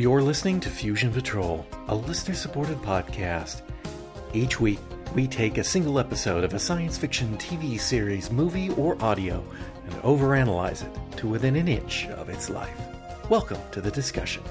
[0.00, 3.60] You're listening to Fusion Patrol, a listener supported podcast.
[4.32, 4.78] Each week,
[5.14, 9.44] we take a single episode of a science fiction TV series, movie, or audio
[9.84, 12.80] and overanalyze it to within an inch of its life.
[13.28, 14.42] Welcome to the discussion.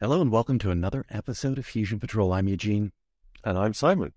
[0.00, 2.30] Hello, and welcome to another episode of Fusion Patrol.
[2.30, 2.92] I'm Eugene.
[3.42, 4.12] And I'm Simon.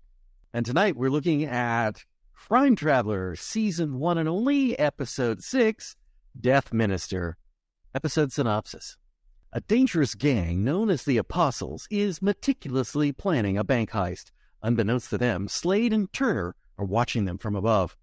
[0.52, 2.04] And tonight we're looking at
[2.48, 5.94] Crime Traveller, Season 1 and only, Episode 6,
[6.40, 7.36] Death Minister.
[7.94, 8.96] Episode synopsis.
[9.52, 14.32] A dangerous gang known as the Apostles is meticulously planning a bank heist.
[14.62, 17.96] Unbeknownst to them, Slade and Turner are watching them from above.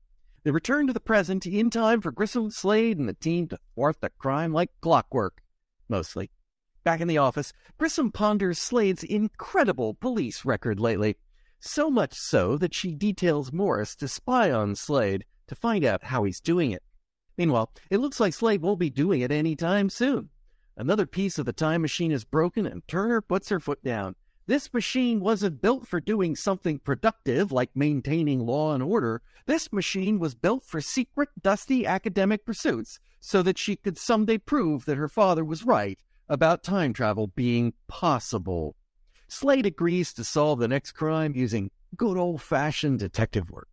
[0.46, 4.00] They return to the present in time for Grissom, Slade, and the team to thwart
[4.00, 5.42] the crime like clockwork.
[5.90, 6.30] Mostly.
[6.86, 11.18] Back in the office, Grissom ponders Slade's incredible police record lately.
[11.60, 16.24] So much so that she details Morris to spy on Slade to find out how
[16.24, 16.84] he's doing it.
[17.38, 20.30] Meanwhile, it looks like Slade won't be doing it any time soon.
[20.76, 24.16] Another piece of the time machine is broken, and Turner puts her foot down.
[24.48, 29.22] This machine wasn't built for doing something productive like maintaining law and order.
[29.46, 34.86] This machine was built for secret, dusty academic pursuits so that she could someday prove
[34.86, 38.77] that her father was right about time travel being possible.
[39.28, 43.68] Slade agrees to solve the next crime using good old fashioned detective work.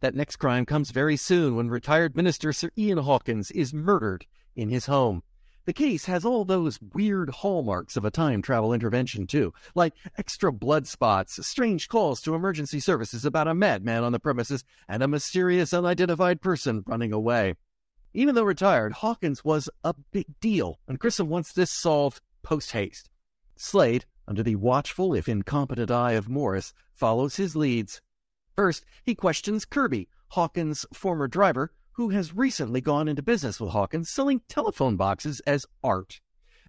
[0.00, 4.68] That next crime comes very soon when retired minister Sir Iain Hawkins is murdered in
[4.70, 5.22] his home.
[5.66, 10.52] The case has all those weird hallmarks of a time travel intervention, too, like extra
[10.52, 15.08] blood spots, strange calls to emergency services about a madman on the premises, and a
[15.08, 17.54] mysterious unidentified person running away.
[18.12, 23.08] Even though retired, Hawkins was a big deal, and Grissom wants this solved post haste.
[23.56, 28.00] Slade, under the watchful if incompetent eye of Morris, follows his leads.
[28.54, 34.10] First, he questions Kirby, Hawkins' former driver, who has recently gone into business with Hawkins
[34.10, 36.20] selling telephone boxes as art.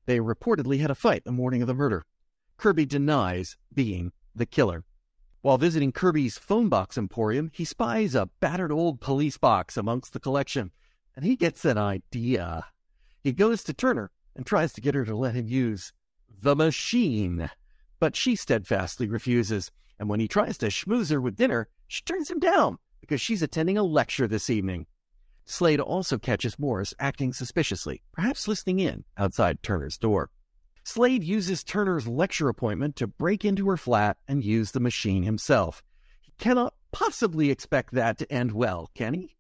[0.06, 2.06] They reportedly had a fight the morning of the murder.
[2.58, 4.84] Kirby denies being the killer.
[5.42, 10.20] While visiting Kirby's phone box emporium, he spies a battered old police box amongst the
[10.20, 10.72] collection
[11.16, 12.66] and he gets an idea.
[13.22, 15.94] He goes to Turner and tries to get her to let him use
[16.42, 17.50] the machine,
[18.00, 19.72] but she steadfastly refuses.
[20.00, 23.42] And when he tries to schmooze her with dinner, she turns him down because she's
[23.42, 24.88] attending a lecture this evening.
[25.46, 30.32] Slade also catches Morris acting suspiciously, perhaps listening in outside Turner's door.
[30.84, 35.84] Slade uses Turner's lecture appointment to break into her flat and use the machine himself.
[36.22, 39.36] He cannot possibly expect that to end well, can he?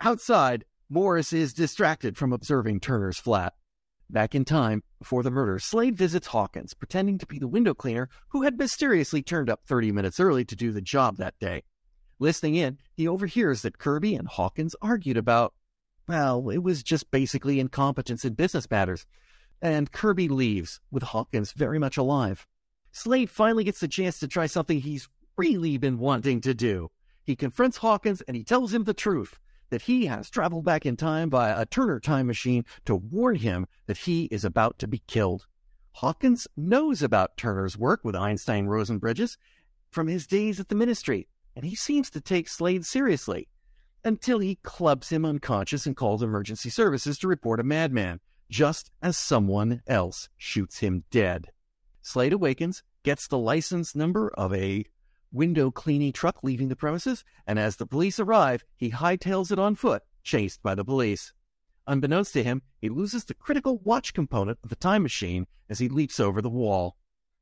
[0.00, 3.54] Outside, Morris is distracted from observing Turner's flat.
[4.12, 8.08] Back in time, before the murder, Slade visits Hawkins, pretending to be the window cleaner
[8.30, 11.62] who had mysteriously turned up 30 minutes early to do the job that day.
[12.18, 15.54] Listening in, he overhears that Kirby and Hawkins argued about,
[16.08, 19.06] well, it was just basically incompetence in business matters.
[19.62, 22.48] And Kirby leaves, with Hawkins very much alive.
[22.90, 26.90] Slade finally gets the chance to try something he's really been wanting to do.
[27.22, 29.38] He confronts Hawkins and he tells him the truth
[29.70, 33.66] that he has traveled back in time via a Turner time machine to warn him
[33.86, 35.46] that he is about to be killed.
[35.92, 39.38] Hawkins knows about Turner's work with Einstein Rosen bridges
[39.90, 41.26] from his days at the ministry,
[41.56, 43.48] and he seems to take Slade seriously
[44.04, 49.18] until he clubs him unconscious and calls emergency services to report a madman, just as
[49.18, 51.48] someone else shoots him dead.
[52.02, 54.84] Slade awakens, gets the license number of a
[55.32, 59.74] window cleaning truck leaving the premises, and as the police arrive, he hightails it on
[59.74, 61.32] foot, chased by the police.
[61.86, 65.88] Unbeknownst to him, he loses the critical watch component of the time machine as he
[65.88, 66.96] leaps over the wall.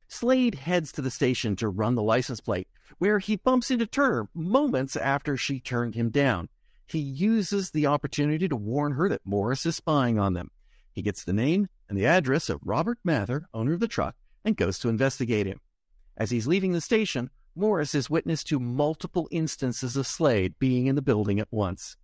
[0.07, 2.67] Slade heads to the station to run the license plate,
[2.97, 6.49] where he bumps into Turner moments after she turned him down.
[6.87, 10.49] He uses the opportunity to warn her that Morris is spying on them.
[10.91, 14.57] He gets the name and the address of Robert Mather, owner of the truck, and
[14.57, 15.61] goes to investigate him.
[16.17, 17.29] As he's leaving the station,
[17.59, 21.97] Morris is witness to multiple instances of Slade being in the building at once.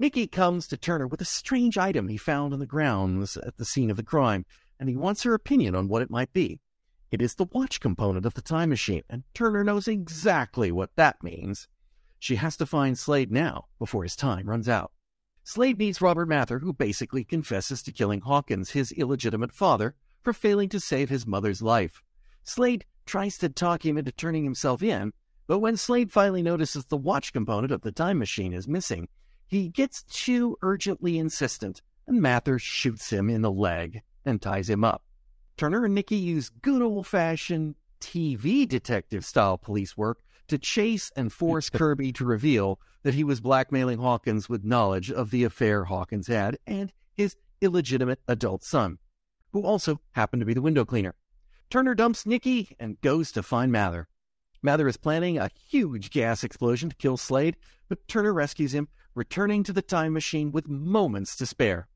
[0.00, 3.64] Mickey comes to Turner with a strange item he found on the grounds at the
[3.64, 4.44] scene of the crime,
[4.80, 6.58] and he wants her opinion on what it might be.
[7.12, 11.22] It is the watch component of the time machine, and Turner knows exactly what that
[11.22, 11.68] means.
[12.18, 14.90] She has to find Slade now before his time runs out.
[15.44, 19.94] Slade meets Robert Mather, who basically confesses to killing Hawkins, his illegitimate father,
[20.24, 22.02] for failing to save his mother's life.
[22.42, 25.12] Slade tries to talk him into turning himself in,
[25.46, 29.08] but when Slade finally notices the watch component of the time machine is missing,
[29.46, 34.82] he gets too urgently insistent, and Mather shoots him in the leg and ties him
[34.82, 35.02] up.
[35.56, 40.18] Turner and Nikki use good old fashioned TV detective style police work
[40.48, 45.30] to chase and force Kirby to reveal that he was blackmailing Hawkins with knowledge of
[45.30, 48.98] the affair Hawkins had and his illegitimate adult son,
[49.52, 51.14] who also happened to be the window cleaner.
[51.68, 54.08] Turner dumps Nikki and goes to find Mather.
[54.62, 57.56] Mather is planning a huge gas explosion to kill Slade,
[57.88, 61.88] but Turner rescues him, returning to the time machine with moments to spare.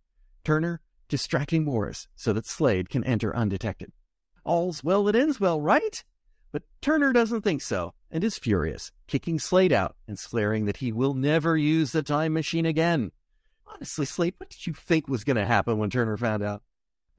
[0.45, 3.93] Turner distracting Morris so that Slade can enter undetected.
[4.45, 6.03] All's well that ends well, right?
[6.53, 10.91] But Turner doesn't think so and is furious, kicking Slade out and swearing that he
[10.91, 13.13] will never use the time machine again.
[13.67, 16.63] Honestly, Slade, what did you think was going to happen when Turner found out?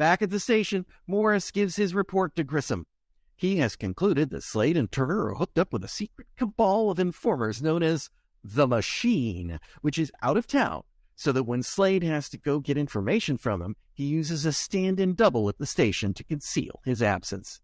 [0.02, 2.88] Back at the station, Morris gives his report to Grissom.
[3.36, 6.98] He has concluded that Slade and Turner are hooked up with a secret cabal of
[6.98, 8.10] informers known as
[8.44, 10.82] the Machine, which is out of town,
[11.16, 15.00] so that when Slade has to go get information from him, he uses a stand
[15.00, 17.62] in double at the station to conceal his absence.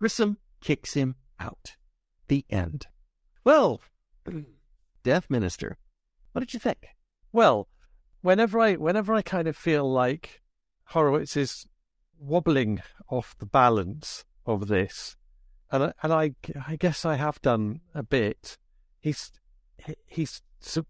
[0.00, 1.76] Grissom kicks him out.
[2.26, 2.88] The end.
[3.44, 3.80] Well,
[5.04, 5.78] Death Minister,
[6.32, 6.84] what did you think?
[7.30, 7.68] Well,
[8.22, 10.42] whenever I whenever I kind of feel like
[10.86, 11.68] Horowitz is
[12.18, 15.16] wobbling off the balance of this,
[15.70, 16.32] and and I
[16.66, 18.58] I guess I have done a bit.
[19.00, 19.32] He's
[20.06, 20.42] he's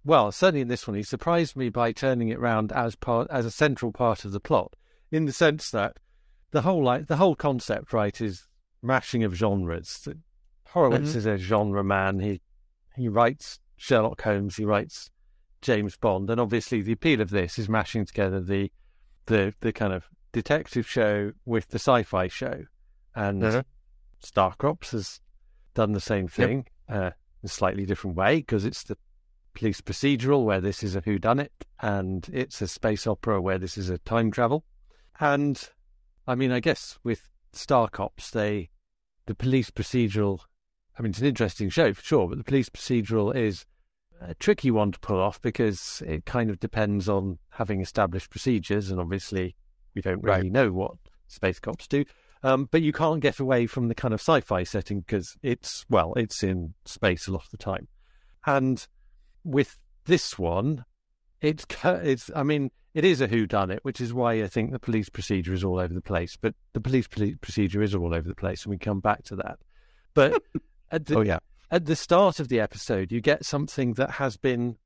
[0.04, 3.44] well certainly in this one he surprised me by turning it round as part as
[3.44, 4.74] a central part of the plot
[5.10, 5.98] in the sense that
[6.52, 8.46] the whole like the whole concept right is
[8.82, 10.08] mashing of genres.
[10.68, 11.18] Horowitz mm-hmm.
[11.18, 12.20] is a genre man.
[12.20, 12.40] He
[12.96, 14.56] he writes Sherlock Holmes.
[14.56, 15.10] He writes
[15.60, 18.70] James Bond, and obviously the appeal of this is mashing together the
[19.26, 22.64] the the kind of detective show with the sci-fi show,
[23.14, 23.62] and uh-huh.
[24.18, 25.18] Star Cops has
[25.72, 26.96] done the same thing yep.
[26.98, 27.10] uh,
[27.42, 28.98] in a slightly different way because it's the
[29.54, 31.48] police procedural where this is a whodunit,
[31.80, 34.62] and it's a space opera where this is a time travel.
[35.20, 35.70] And
[36.26, 38.68] I mean, I guess with Star Cops, they
[39.24, 40.40] the police procedural.
[40.98, 43.64] I mean, it's an interesting show for sure, but the police procedural is
[44.20, 48.90] a tricky one to pull off because it kind of depends on having established procedures,
[48.90, 49.56] and obviously
[49.96, 50.52] we don't really right.
[50.52, 50.92] know what
[51.26, 52.04] space cops do.
[52.42, 56.12] Um, but you can't get away from the kind of sci-fi setting because it's well,
[56.14, 57.88] it's in space a lot of the time.
[58.46, 58.86] And
[59.42, 60.84] with this one,
[61.40, 62.30] it's it's.
[62.36, 65.08] I mean, it is a who done it, which is why I think the police
[65.08, 66.36] procedure is all over the place.
[66.40, 69.58] But the police procedure is all over the place, and we come back to that.
[70.14, 70.40] But
[70.92, 71.38] at the, oh yeah,
[71.70, 74.76] at the start of the episode, you get something that has been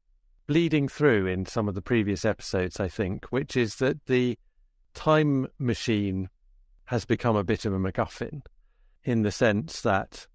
[0.47, 4.39] bleeding through in some of the previous episodes, I think, which is that the
[4.95, 6.29] time machine
[6.87, 8.43] has become a bit of a MacGuffin
[9.05, 10.27] in the sense that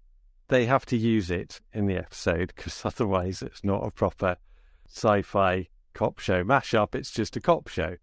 [0.48, 4.36] they have to use it in the episode because otherwise it's not a proper
[4.88, 6.94] sci-fi cop show mashup.
[6.94, 7.96] It's just a cop show,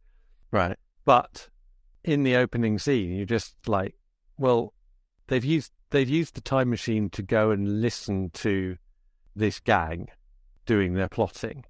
[0.52, 0.78] right?
[1.06, 1.50] But
[2.04, 3.96] in the opening scene, you're just like,
[4.38, 4.74] well,
[5.28, 8.78] they've used they've used the time machine to go and listen to
[9.36, 10.10] this gang
[10.66, 11.66] doing their plotting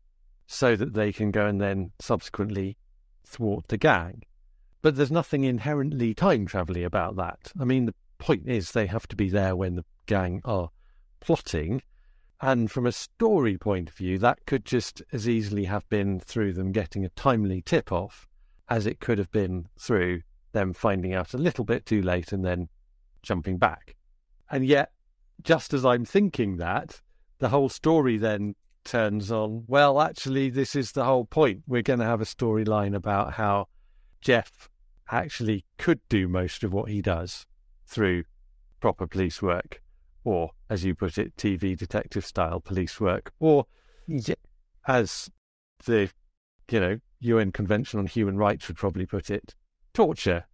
[0.47, 2.77] so that they can go and then subsequently
[3.25, 4.23] thwart the gang.
[4.83, 7.53] But there's nothing inherently time travelly about that.
[7.59, 10.69] I mean, the point is they have to be there when the gang are
[11.21, 11.81] plotting.
[12.41, 16.51] And from a story point of view, that could just as easily have been through
[16.53, 18.27] them getting a timely tip off
[18.67, 20.21] as it could have been through
[20.51, 22.67] them finding out a little bit too late and then
[23.21, 23.95] jumping back.
[24.51, 24.91] And yet,
[25.41, 26.99] just as I'm thinking that,
[27.39, 31.63] the whole story then turns on, well, actually, this is the whole point.
[31.67, 33.67] We're going to have a storyline about how
[34.19, 34.69] Jeff
[35.11, 37.45] actually could do most of what he does
[37.85, 38.23] through
[38.79, 39.81] proper police work,
[40.23, 43.65] or, as you put it, TV detective style police work, or
[44.87, 45.29] as
[45.85, 46.09] the,
[46.69, 49.55] you know, UN Convention on Human Rights would probably put it,
[49.93, 50.45] torture.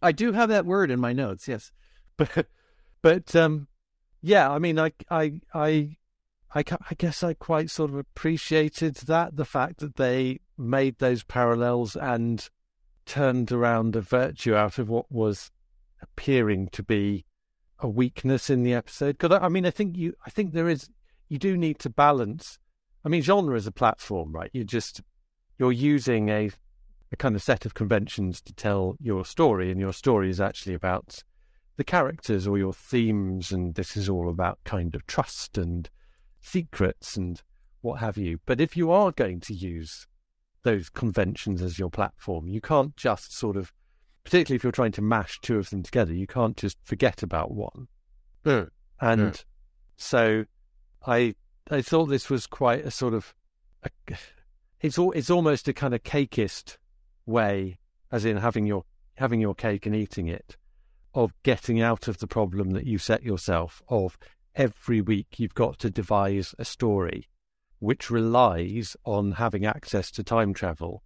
[0.00, 1.72] I do have that word in my notes, yes.
[2.18, 2.46] But
[3.00, 3.68] but um,
[4.20, 5.96] yeah, I mean, I, I, I,
[6.54, 11.24] I, I guess I quite sort of appreciated that the fact that they made those
[11.24, 12.48] parallels and
[13.04, 15.50] turned around a virtue out of what was
[16.00, 17.24] appearing to be
[17.78, 19.18] a weakness in the episode.
[19.18, 20.88] Because I mean, I think you, I think there is,
[21.28, 22.58] you do need to balance.
[23.04, 24.50] I mean, genre is a platform, right?
[24.52, 25.02] You're just
[25.58, 26.50] you're using a
[27.12, 30.74] a kind of set of conventions to tell your story, and your story is actually
[30.74, 31.22] about
[31.76, 35.90] the characters or your themes, and this is all about kind of trust and
[36.40, 37.42] secrets and
[37.80, 38.38] what have you.
[38.46, 40.06] But if you are going to use
[40.62, 43.72] those conventions as your platform, you can't just sort of,
[44.24, 47.52] particularly if you're trying to mash two of them together, you can't just forget about
[47.52, 47.88] one.
[48.44, 48.68] Mm.
[49.00, 49.44] And mm.
[49.96, 50.44] so
[51.06, 51.34] I
[51.70, 53.34] I thought this was quite a sort of
[53.82, 53.90] a,
[54.80, 56.76] it's all, it's almost a kind of cakeist
[57.26, 57.78] way,
[58.10, 60.56] as in having your having your cake and eating it,
[61.14, 64.18] of getting out of the problem that you set yourself of
[64.54, 67.28] every week you've got to devise a story
[67.82, 71.02] which relies on having access to time travel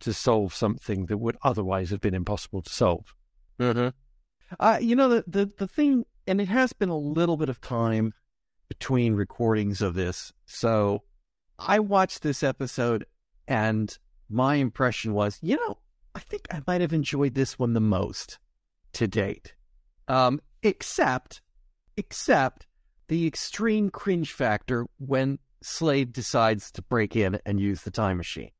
[0.00, 3.14] to solve something that would otherwise have been impossible to solve.
[3.60, 3.90] Mm-hmm.
[4.58, 7.60] Uh, you know, the, the, the thing, and it has been a little bit of
[7.60, 8.12] time
[8.68, 10.32] between recordings of this.
[10.46, 11.04] So
[11.60, 13.06] I watched this episode
[13.46, 13.96] and
[14.28, 15.78] my impression was, you know,
[16.16, 18.40] I think I might have enjoyed this one the most
[18.94, 19.54] to date.
[20.08, 21.40] Um, except,
[21.96, 22.66] except
[23.06, 28.52] the extreme cringe factor when Slade decides to break in and use the time machine.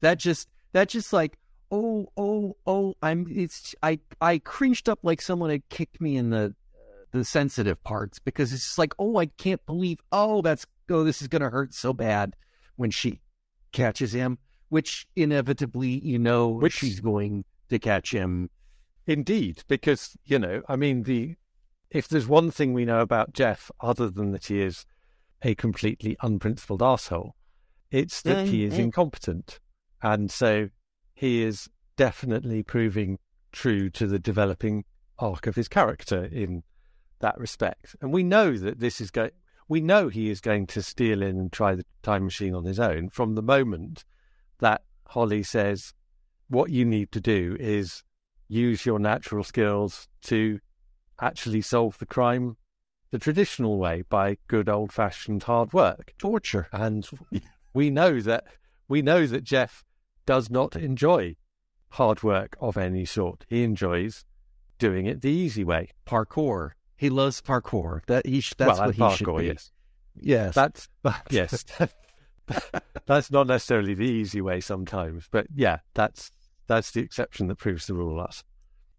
[0.00, 1.38] That just, that just like,
[1.70, 6.30] oh, oh, oh, I'm, it's, I, I cringed up like someone had kicked me in
[6.30, 6.54] the,
[7.12, 11.20] the sensitive parts because it's just like, oh, I can't believe, oh, that's, oh, this
[11.20, 12.34] is going to hurt so bad
[12.76, 13.20] when she
[13.72, 14.38] catches him,
[14.70, 18.48] which inevitably, you know, which she's going to catch him.
[19.06, 21.36] Indeed, because, you know, I mean, the,
[21.90, 24.86] if there's one thing we know about Jeff, other than that he is
[25.46, 27.36] a completely unprincipled asshole,
[27.92, 29.60] it's that he is incompetent.
[30.02, 30.70] And so
[31.14, 33.20] he is definitely proving
[33.52, 34.84] true to the developing
[35.20, 36.64] arc of his character in
[37.20, 37.94] that respect.
[38.00, 39.30] And we know that this is going,
[39.68, 42.80] we know he is going to steal in and try the time machine on his
[42.80, 44.04] own from the moment
[44.58, 45.94] that Holly says,
[46.48, 48.02] what you need to do is
[48.48, 50.58] use your natural skills to
[51.20, 52.56] actually solve the crime
[53.10, 56.12] the traditional way by good old fashioned hard work.
[56.18, 56.68] Torture.
[56.72, 57.08] And
[57.74, 58.44] we know that
[58.88, 59.84] we know that Jeff
[60.26, 61.36] does not enjoy
[61.90, 63.44] hard work of any sort.
[63.48, 64.24] He enjoys
[64.78, 65.90] doing it the easy way.
[66.06, 66.72] Parkour.
[66.96, 68.00] He loves parkour.
[68.06, 69.46] That he that's well, what he parkour, should be.
[69.46, 69.70] Yes.
[70.14, 70.54] Yes.
[70.54, 70.88] That's
[71.30, 71.64] yes.
[73.06, 76.30] that's not necessarily the easy way sometimes, but yeah, that's
[76.66, 78.20] that's the exception that proves the rule.
[78.20, 78.44] Us.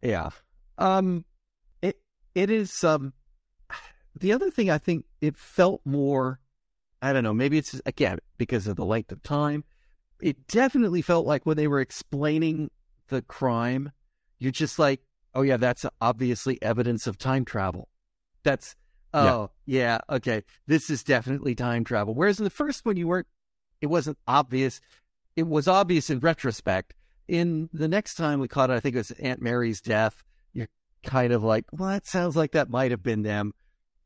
[0.01, 0.29] Yeah.
[0.77, 1.25] Um.
[1.81, 1.97] It
[2.35, 2.83] it is.
[2.83, 3.13] Um.
[4.19, 6.39] The other thing I think it felt more.
[7.01, 7.33] I don't know.
[7.33, 9.63] Maybe it's again because of the length of time.
[10.21, 12.71] It definitely felt like when they were explaining
[13.09, 13.91] the crime,
[14.39, 15.01] you're just like,
[15.35, 17.87] oh yeah, that's obviously evidence of time travel.
[18.43, 18.75] That's
[19.13, 19.79] oh yeah.
[20.09, 20.43] yeah, okay.
[20.65, 22.15] This is definitely time travel.
[22.15, 23.27] Whereas in the first one you weren't
[23.81, 24.81] it wasn't obvious.
[25.35, 26.93] It was obvious in retrospect.
[27.27, 30.23] In the next time we caught it, I think it was Aunt Mary's death.
[30.53, 30.69] You're
[31.03, 33.53] kind of like, well, that sounds like that might have been them.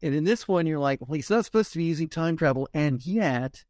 [0.02, 2.68] And in this one, you're like, well, he's not supposed to be using time travel,
[2.74, 3.64] and yet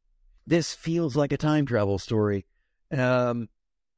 [0.48, 2.46] this feels like a time travel story.
[2.92, 3.50] Um,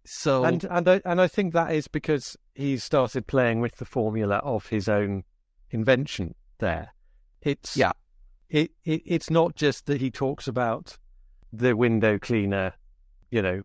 [0.06, 3.86] so and and I, and I think that is because he started playing with the
[3.86, 5.24] formula of his own
[5.72, 6.36] invention.
[6.60, 6.94] There,
[7.42, 7.92] it's yeah,
[8.50, 10.98] it, it it's not just that he talks about
[11.52, 12.74] the window cleaner.
[13.32, 13.62] You know,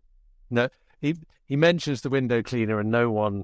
[0.49, 0.69] no,
[1.01, 3.43] he he mentions the window cleaner, and no one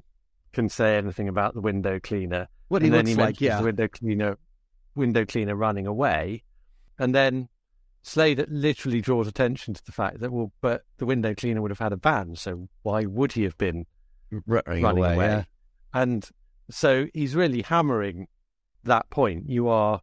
[0.52, 2.48] can say anything about the window cleaner.
[2.68, 4.38] What he and looks then he like, yeah, the window cleaner,
[4.96, 6.42] window cleaner running away,
[6.98, 7.48] and then
[8.02, 11.78] Slade literally draws attention to the fact that, well, but the window cleaner would have
[11.80, 13.86] had a van, so why would he have been
[14.46, 15.14] running, running away?
[15.14, 15.26] away?
[15.26, 15.44] Yeah.
[15.92, 16.28] And
[16.70, 18.28] so he's really hammering
[18.84, 19.48] that point.
[19.48, 20.00] You are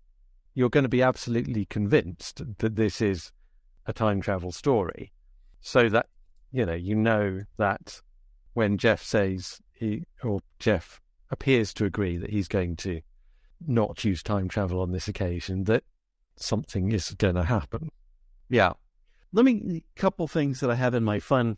[0.54, 3.32] you're going to be absolutely convinced that this is
[3.88, 5.12] a time travel story,
[5.62, 6.08] so that
[6.52, 8.02] you know you know that
[8.54, 13.02] when Jeff says he or Jeff appears to agree that he's going to
[13.68, 15.84] not use time travel on this occasion, that
[16.36, 17.90] something is going to happen.
[18.50, 18.74] Yeah.
[19.32, 21.58] Let me, couple things that I have in my fun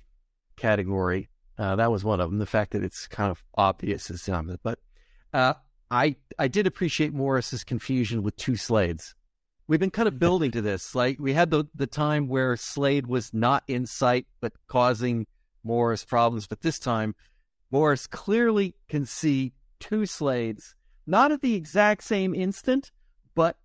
[0.55, 1.29] category.
[1.57, 2.39] Uh, that was one of them.
[2.39, 4.79] The fact that it's kind of obvious as some, but
[5.33, 5.53] uh,
[5.89, 9.13] I I did appreciate Morris's confusion with two Slades.
[9.67, 10.95] We've been kind of building to this.
[10.95, 15.27] Like we had the the time where Slade was not in sight but causing
[15.63, 17.15] Morris problems, but this time
[17.71, 20.75] Morris clearly can see two Slades,
[21.07, 22.91] not at the exact same instant,
[23.35, 23.57] but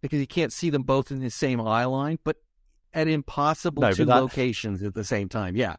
[0.00, 2.36] because he can't see them both in the same eye line, but
[2.94, 4.16] at impossible no, two that...
[4.16, 5.56] locations at the same time.
[5.56, 5.76] Yeah.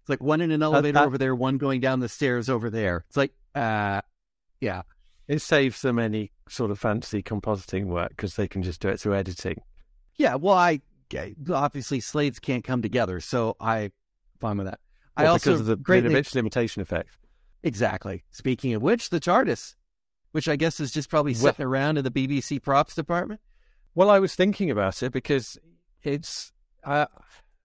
[0.00, 1.06] It's like one in an elevator that...
[1.06, 3.04] over there, one going down the stairs over there.
[3.08, 4.00] It's like, uh,
[4.60, 4.82] yeah.
[5.26, 8.98] It saves them any sort of fancy compositing work because they can just do it
[8.98, 9.60] through editing.
[10.16, 10.36] Yeah.
[10.36, 10.80] Well, I
[11.50, 13.92] obviously Slades can't come together, so I
[14.40, 14.80] fine with that.
[15.16, 16.22] Well, I also because of the greatly...
[16.34, 17.16] limitation effect.
[17.62, 18.24] Exactly.
[18.30, 19.74] Speaking of which, the TARDIS,
[20.38, 23.40] which I guess is just probably sitting well, around in the BBC props department.
[23.96, 25.58] Well, I was thinking about it because
[26.04, 26.52] it's
[26.84, 27.06] uh,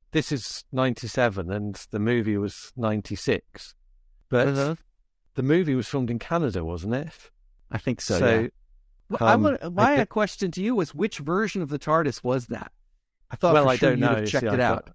[0.09, 3.75] this is ninety seven and the movie was ninety six,
[4.27, 4.75] but uh-huh.
[5.35, 7.29] the movie was filmed in Canada, wasn't it?
[7.69, 8.17] I think so.
[8.17, 9.17] so yeah.
[9.21, 12.71] Um, I, my I, question to you was, which version of the TARDIS was that?
[13.29, 14.25] I thought well, I sure don't know.
[14.25, 14.89] checked See, it out.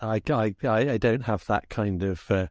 [0.00, 2.46] I, I, I, don't have that kind of uh,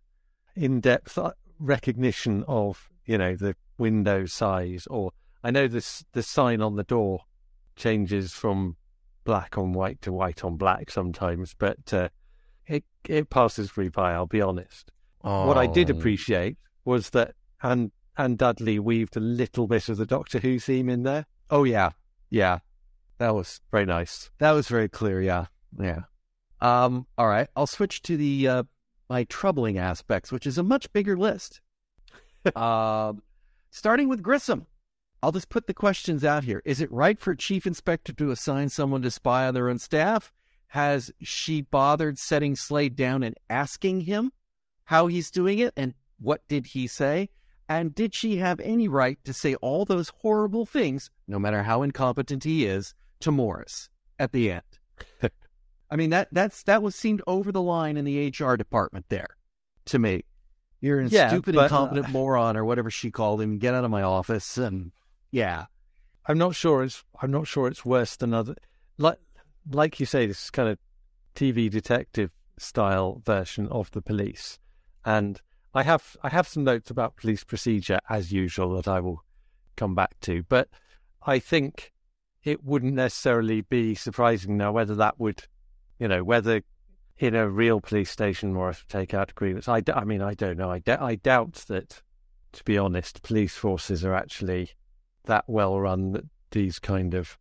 [0.53, 5.11] in depth uh, recognition of you know the window size, or
[5.43, 7.21] I know this the sign on the door
[7.75, 8.77] changes from
[9.23, 12.09] black on white to white on black sometimes, but uh,
[12.67, 14.13] it it passes free by.
[14.13, 14.91] I'll be honest.
[15.23, 15.47] Oh.
[15.47, 20.05] What I did appreciate was that and and Dudley weaved a little bit of the
[20.05, 21.25] Doctor Who theme in there.
[21.49, 21.91] Oh yeah,
[22.29, 22.59] yeah.
[23.17, 24.29] That was Very nice.
[24.39, 25.21] that was very clear.
[25.21, 25.45] Yeah,
[25.79, 26.01] yeah.
[26.61, 27.07] Um.
[27.17, 27.47] All right.
[27.55, 28.63] I'll switch to the uh,
[29.09, 31.61] my troubling aspects, which is a much bigger list.
[32.55, 33.21] um,
[33.75, 34.65] starting with Grissom.
[35.21, 36.61] I'll just put the questions out here.
[36.63, 40.31] Is it right for Chief Inspector to assign someone to spy on their own staff?
[40.67, 44.31] Has she bothered setting Slade down and asking him
[44.85, 47.29] how he's doing it and what did he say?
[47.67, 51.81] And did she have any right to say all those horrible things, no matter how
[51.81, 54.79] incompetent he is, to Morris at the end?
[55.91, 59.35] I mean that that's that was seemed over the line in the HR department there
[59.85, 60.23] to me.
[60.85, 63.57] You're a Yeah, stupid, but, incompetent uh, moron or whatever she called him.
[63.57, 64.91] Get out of my office and
[65.31, 65.65] yeah.
[66.27, 68.55] I'm not sure it's I'm not sure it's worse than other
[68.99, 69.17] like
[69.71, 70.77] like you say this is kind of
[71.35, 74.59] TV detective style version of the police
[75.03, 75.41] and
[75.73, 79.23] I have I have some notes about police procedure as usual that I will
[79.75, 80.69] come back to but
[81.25, 81.93] I think
[82.43, 85.43] it wouldn't necessarily be surprising now whether that would
[85.99, 86.61] you know whether
[87.17, 90.33] in a real police station Morris would take out agreements I, d- I mean I
[90.33, 92.01] don't know I, d- I doubt that
[92.53, 94.71] to be honest police forces are actually
[95.25, 97.37] that well run that these kind of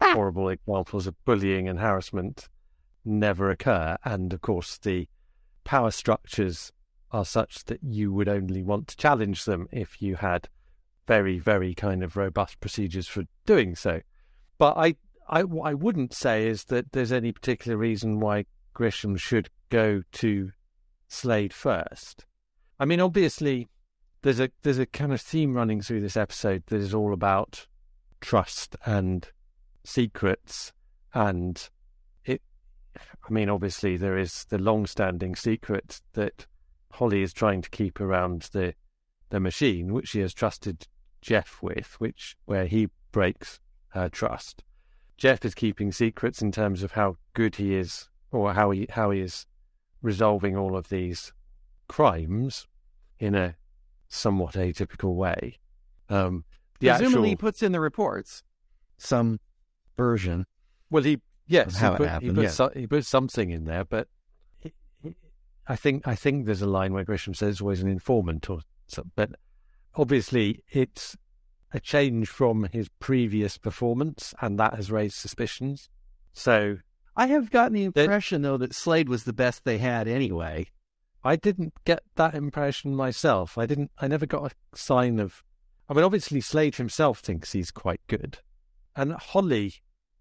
[0.00, 0.12] ah.
[0.14, 2.48] horrible examples of bullying and harassment
[3.04, 3.96] never occur.
[4.04, 5.08] And of course, the
[5.64, 6.72] power structures
[7.10, 10.48] are such that you would only want to challenge them if you had
[11.06, 14.00] very, very kind of robust procedures for doing so.
[14.58, 14.94] But I,
[15.28, 20.02] I, what I wouldn't say is that there's any particular reason why Grissom should go
[20.12, 20.52] to
[21.08, 22.24] Slade first.
[22.78, 23.68] I mean, obviously,
[24.22, 27.66] there's a there's a kind of theme running through this episode that is all about
[28.20, 29.28] trust and
[29.84, 30.72] secrets
[31.14, 31.70] and
[32.24, 32.42] it
[32.96, 36.46] I mean obviously there is the long standing secret that
[36.92, 38.74] Holly is trying to keep around the
[39.30, 40.86] the machine which she has trusted
[41.22, 44.62] Jeff with which where he breaks her trust.
[45.16, 49.10] Jeff is keeping secrets in terms of how good he is or how he how
[49.10, 49.46] he is
[50.02, 51.32] resolving all of these
[51.88, 52.66] crimes
[53.18, 53.56] in a
[54.08, 55.58] somewhat atypical way.
[56.08, 56.44] Um,
[56.80, 58.42] the Presumably he actual, puts in the reports
[58.98, 59.38] some
[59.96, 60.46] version.
[60.90, 62.50] well, he yes, how he it put, happened, he, put yeah.
[62.50, 64.08] so- he put something in there, but
[64.58, 65.16] he- he-
[65.68, 69.12] I think I think there's a line where Grissom says always an informant or something.
[69.14, 69.32] But
[69.94, 71.16] obviously, it's
[71.72, 75.88] a change from his previous performance, and that has raised suspicions.
[76.32, 76.78] So
[77.16, 80.66] I have gotten the That- impression though that Slade was the best they had anyway.
[81.22, 83.58] I didn't get that impression myself.
[83.58, 83.90] I didn't.
[83.98, 85.42] I never got a sign of.
[85.88, 88.38] I mean, obviously, Slade himself thinks he's quite good,
[88.96, 89.74] and Holly,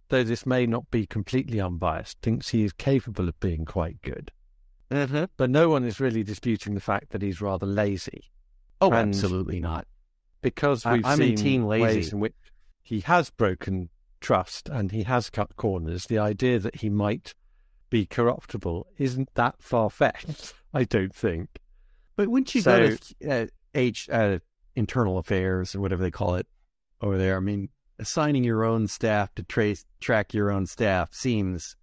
[0.09, 4.31] though this may not be completely unbiased, thinks he is capable of being quite good.
[4.91, 5.27] Uh-huh.
[5.37, 8.31] But no one is really disputing the fact that he's rather lazy,
[8.81, 9.87] Oh, And- absolutely not.
[10.41, 11.83] because I- we've I'm in seen team lazy.
[11.83, 12.33] ways in which
[12.81, 16.05] he has broken trust and he has cut corners.
[16.05, 17.33] The idea that he might
[17.89, 20.53] be corruptible isn't that far fetched.
[20.73, 21.49] I don't think.
[22.15, 24.39] But wouldn't you go to uh, H uh,
[24.75, 26.47] internal affairs or whatever they call it
[27.01, 27.37] over there?
[27.37, 31.75] I mean, assigning your own staff to trace track your own staff seems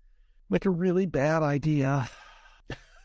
[0.50, 2.08] like a really bad idea.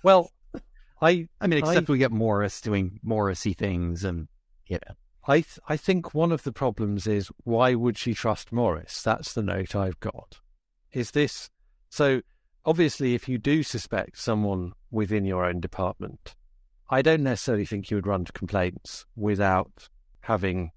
[0.03, 0.31] Well,
[1.01, 4.27] I I mean, except I- we get Morris doing Morrissy things, and
[4.67, 4.95] you know,
[5.27, 9.01] I th- I think one of the problems is why would she trust Morris?
[9.03, 10.39] That's the note I've got.
[10.91, 11.49] Is this
[11.89, 12.21] so?
[12.65, 16.35] Obviously, if you do suspect someone within your own department,
[16.89, 19.89] I don't necessarily think you would run to complaints without
[20.21, 20.71] having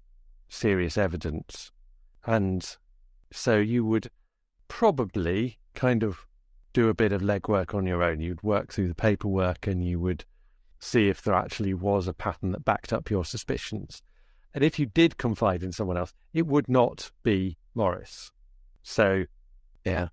[0.47, 1.71] serious evidence,
[2.25, 2.77] and
[3.31, 4.09] so you would
[4.67, 6.25] probably kind of
[6.73, 8.19] do a bit of legwork on your own.
[8.19, 10.25] You'd work through the paperwork, and you would
[10.79, 14.01] see if there actually was a pattern that backed up your suspicions.
[14.55, 18.31] And if you did confide in someone else, it would not be Morris.
[18.83, 19.25] So,
[19.83, 20.07] yeah.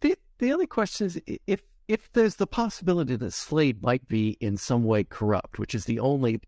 [0.00, 4.58] The the other question is if if there's the possibility that Slade might be in
[4.58, 6.38] some way corrupt, which is the only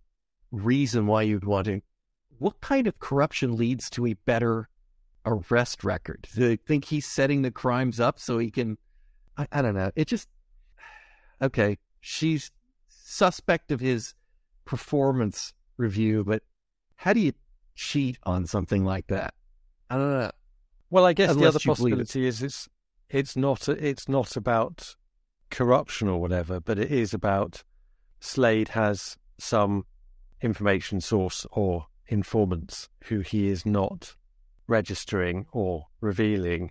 [0.52, 1.80] reason why you'd want to.
[2.38, 4.68] What kind of corruption leads to a better
[5.24, 6.28] arrest record?
[6.34, 8.76] Do they think he's setting the crimes up so he can?
[9.38, 9.90] I, I don't know.
[9.96, 10.28] It just
[11.40, 11.78] okay.
[12.02, 12.50] She's
[12.88, 14.14] suspect of his
[14.66, 16.42] performance review, but
[17.00, 17.32] how do you
[17.74, 19.32] cheat on something like that?
[19.88, 20.30] I don't know.
[20.90, 21.96] well, I guess the other you believe it.
[21.96, 22.68] possibility is it's
[23.08, 24.96] it's not it's not about
[25.50, 27.64] corruption or whatever, but it is about
[28.20, 29.86] Slade has some
[30.42, 34.14] information source or informants who he is not
[34.66, 36.70] registering or revealing.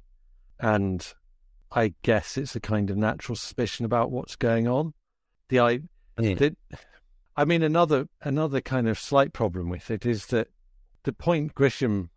[0.60, 1.12] And
[1.72, 4.94] I guess it's a kind of natural suspicion about what's going on.
[5.50, 5.72] The I,
[6.20, 6.36] Yeah.
[6.36, 6.56] the,
[7.39, 10.49] I mean, another another kind of slight problem with it is that
[11.04, 12.10] the point Grissom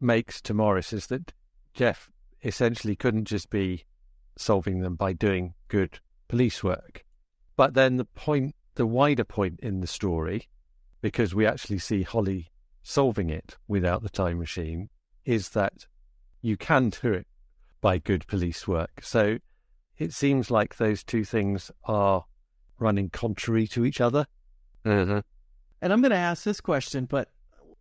[0.00, 1.32] makes to Morris is that
[1.74, 2.10] Jeff
[2.42, 3.84] essentially couldn't just be
[4.36, 7.04] solving them by doing good police work.
[7.54, 10.48] But then the point, the wider point in the story,
[11.00, 12.50] because we actually see Holly
[12.82, 14.88] solving it without the time machine,
[15.24, 15.86] is that
[16.42, 17.28] you can do it
[17.80, 19.02] by good police work.
[19.04, 19.38] So
[19.98, 22.24] it seems like those two things are
[22.80, 24.26] running contrary to each other.
[24.84, 25.22] Uh-huh.
[25.80, 27.28] And I'm going to ask this question, but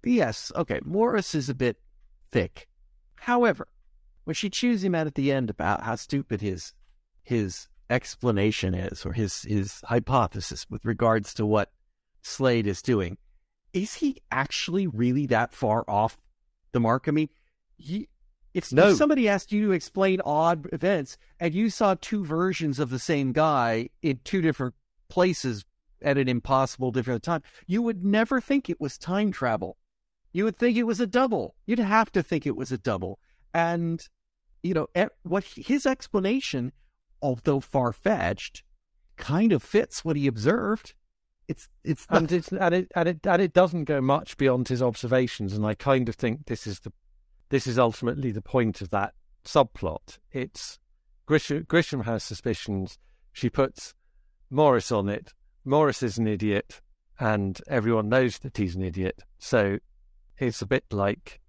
[0.03, 1.77] yes, okay, Morris is a bit
[2.31, 2.67] thick.
[3.15, 3.67] However,
[4.25, 6.73] when she chews him out at the end about how stupid his
[7.23, 11.71] his explanation is, or his his hypothesis with regards to what
[12.21, 13.17] Slade is doing,
[13.73, 16.17] is he actually really that far off
[16.73, 17.07] the mark?
[17.07, 17.29] I mean,
[17.77, 18.09] he,
[18.53, 18.89] if, No.
[18.89, 22.99] if somebody asked you to explain odd events and you saw two versions of the
[22.99, 24.75] same guy in two different
[25.09, 25.65] places
[26.03, 29.77] at an impossible different time, you would never think it was time travel.
[30.31, 31.55] You would think it was a double.
[31.65, 33.19] You'd have to think it was a double.
[33.53, 34.01] And,
[34.63, 34.87] you know,
[35.23, 36.71] what his explanation,
[37.21, 38.63] although far fetched,
[39.15, 40.95] kind of fits what he observed.
[41.47, 44.81] It's, it's and it's and it and it and it doesn't go much beyond his
[44.81, 46.93] observations, and I kind of think this is the
[47.49, 49.13] this is ultimately the point of that
[49.43, 50.19] subplot.
[50.31, 50.79] It's
[51.25, 52.97] Grissom, Grissom has suspicions.
[53.33, 53.93] She puts
[54.49, 55.33] Morris on it.
[55.65, 56.81] Morris is an idiot,
[57.19, 59.23] and everyone knows that he's an idiot.
[59.37, 59.79] So
[60.37, 61.39] it's a bit like,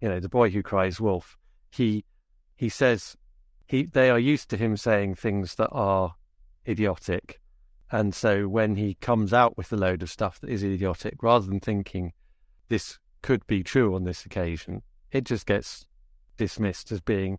[0.00, 1.36] you know, the boy who cries wolf.
[1.70, 2.04] He
[2.56, 3.16] he says
[3.66, 6.14] he they are used to him saying things that are
[6.68, 7.40] idiotic,
[7.90, 11.46] and so when he comes out with a load of stuff that is idiotic, rather
[11.46, 12.12] than thinking
[12.68, 15.86] this could be true on this occasion, it just gets
[16.36, 17.38] dismissed as being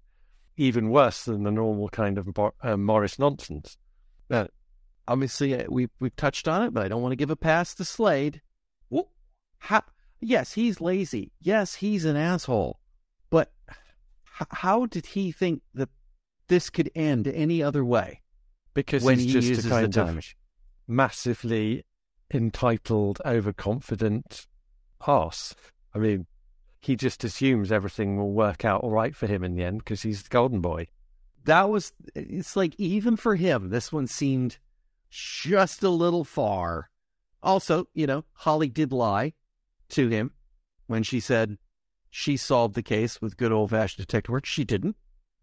[0.57, 2.29] even worse than the normal kind of
[2.61, 3.77] uh, Morris nonsense.
[5.07, 7.73] Obviously uh, we we've touched on it, but I don't want to give a pass
[7.75, 8.41] to Slade.
[9.59, 9.81] How,
[10.19, 11.31] yes, he's lazy.
[11.41, 12.79] Yes, he's an asshole.
[13.31, 15.89] But h- how did he think that
[16.47, 18.21] this could end any other way
[18.75, 20.25] Because when he's he just uses a the time of
[20.87, 21.83] massively
[22.31, 24.45] entitled, overconfident
[25.01, 25.55] arse.
[25.95, 26.27] I mean,
[26.79, 30.03] he just assumes everything will work out all right for him in the end because
[30.03, 30.87] he's the golden boy.
[31.45, 31.91] That was.
[32.13, 34.57] It's like even for him, this one seemed
[35.15, 36.89] just a little far.
[37.41, 39.33] Also, you know, Holly did lie
[39.89, 40.31] to him
[40.87, 41.57] when she said
[42.09, 44.45] she solved the case with good old fashioned detective work.
[44.45, 44.95] She didn't.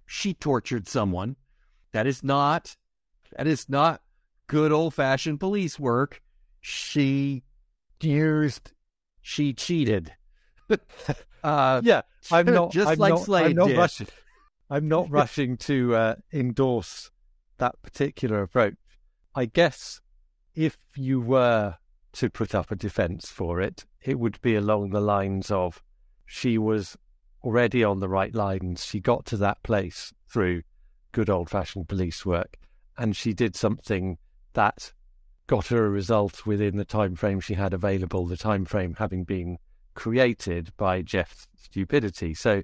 [0.05, 1.37] She tortured someone.
[1.93, 2.77] That is not
[3.37, 4.03] that is not
[4.47, 6.23] good old fashioned police work.
[6.61, 7.43] She
[8.03, 8.73] used
[9.23, 10.13] she cheated.
[11.45, 13.79] uh Yeah, I'm not Just I'm like not, Slade I'm not did.
[13.79, 14.07] rushing.
[14.69, 17.11] I'm not rushing to uh, endorse
[17.59, 18.75] that particular approach.
[19.35, 20.01] I guess
[20.55, 21.77] if you were
[22.13, 25.83] to put up a defence for it, it would be along the lines of
[26.27, 26.97] she was
[27.43, 28.85] already on the right lines.
[28.85, 30.63] She got to that place through
[31.13, 32.59] good old fashioned police work,
[32.99, 34.19] and she did something
[34.53, 34.93] that
[35.47, 38.27] got her a result within the time frame she had available.
[38.27, 39.59] The time frame having been
[39.95, 42.35] created by Jeff's stupidity.
[42.35, 42.63] So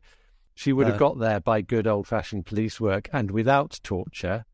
[0.55, 4.45] she would have Uh, got there by good old fashioned police work and without torture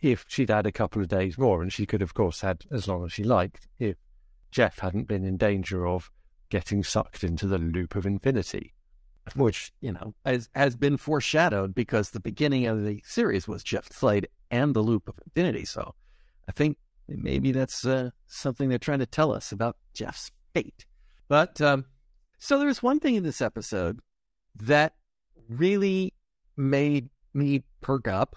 [0.00, 1.62] if she'd had a couple of days more.
[1.62, 3.96] And she could, of course, had as long as she liked if
[4.50, 6.10] Jeff hadn't been in danger of
[6.50, 8.74] getting sucked into the loop of infinity.
[9.34, 13.92] which you know has has been foreshadowed because the beginning of the series was Jeff
[13.92, 15.64] Slade and the Loop of Infinity.
[15.64, 15.94] So
[16.48, 20.86] I think maybe that's uh, something they're trying to tell us about Jeff's fate.
[21.28, 21.84] But um,
[22.38, 24.00] so there's one thing in this episode
[24.60, 24.94] that
[25.48, 26.14] really
[26.56, 28.36] made me perk up,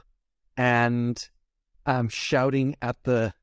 [0.57, 1.29] and
[1.85, 3.33] I'm shouting at the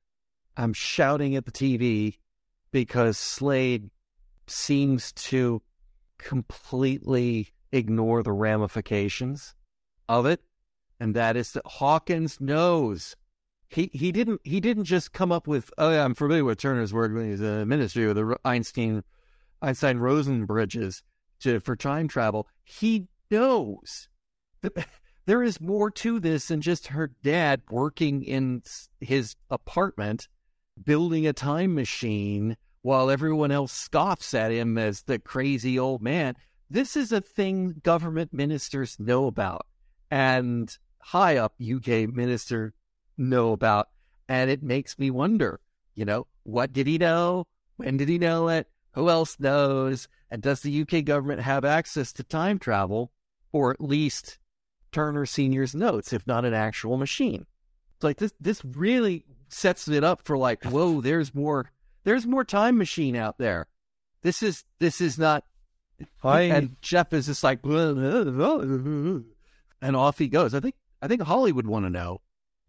[0.57, 2.19] I'm shouting at the TV
[2.73, 3.91] because Slade
[4.47, 5.63] seems to
[6.19, 9.55] completely ignore the ramifications
[10.09, 10.41] of it,
[10.99, 13.17] and that is that Hawkins knows.
[13.69, 16.95] He he didn't he didn't just come up with oh yeah I'm familiar with Turner's
[16.95, 19.05] work when he's a ministry with the Einstein
[19.61, 21.03] Einstein Rosen bridges
[21.41, 22.49] to for time travel.
[22.65, 24.09] He knows
[24.63, 24.73] that
[25.29, 28.63] there is more to this than just her dad working in
[28.99, 30.27] his apartment
[30.83, 36.35] building a time machine while everyone else scoffs at him as the crazy old man.
[36.71, 39.67] This is a thing government ministers know about
[40.11, 42.73] and high up UK minister
[43.19, 43.89] know about.
[44.31, 45.61] And it makes me wonder,
[45.95, 47.45] you know, what did he know?
[47.77, 48.67] When did he know it?
[48.93, 50.09] Who else knows?
[50.31, 53.13] And does the UK government have access to time travel,
[53.53, 54.39] or at least
[54.93, 57.47] Turner Senior's notes, if not an actual machine?
[57.97, 58.33] It's like this.
[58.41, 61.71] This really sets it up for like, whoa, there's more.
[62.05, 63.67] There's more time machine out there.
[64.23, 65.45] This is this is not.
[66.23, 69.25] I and Jeff is just like, and
[69.83, 70.55] off he goes.
[70.55, 72.21] I think I think Holly would want to know.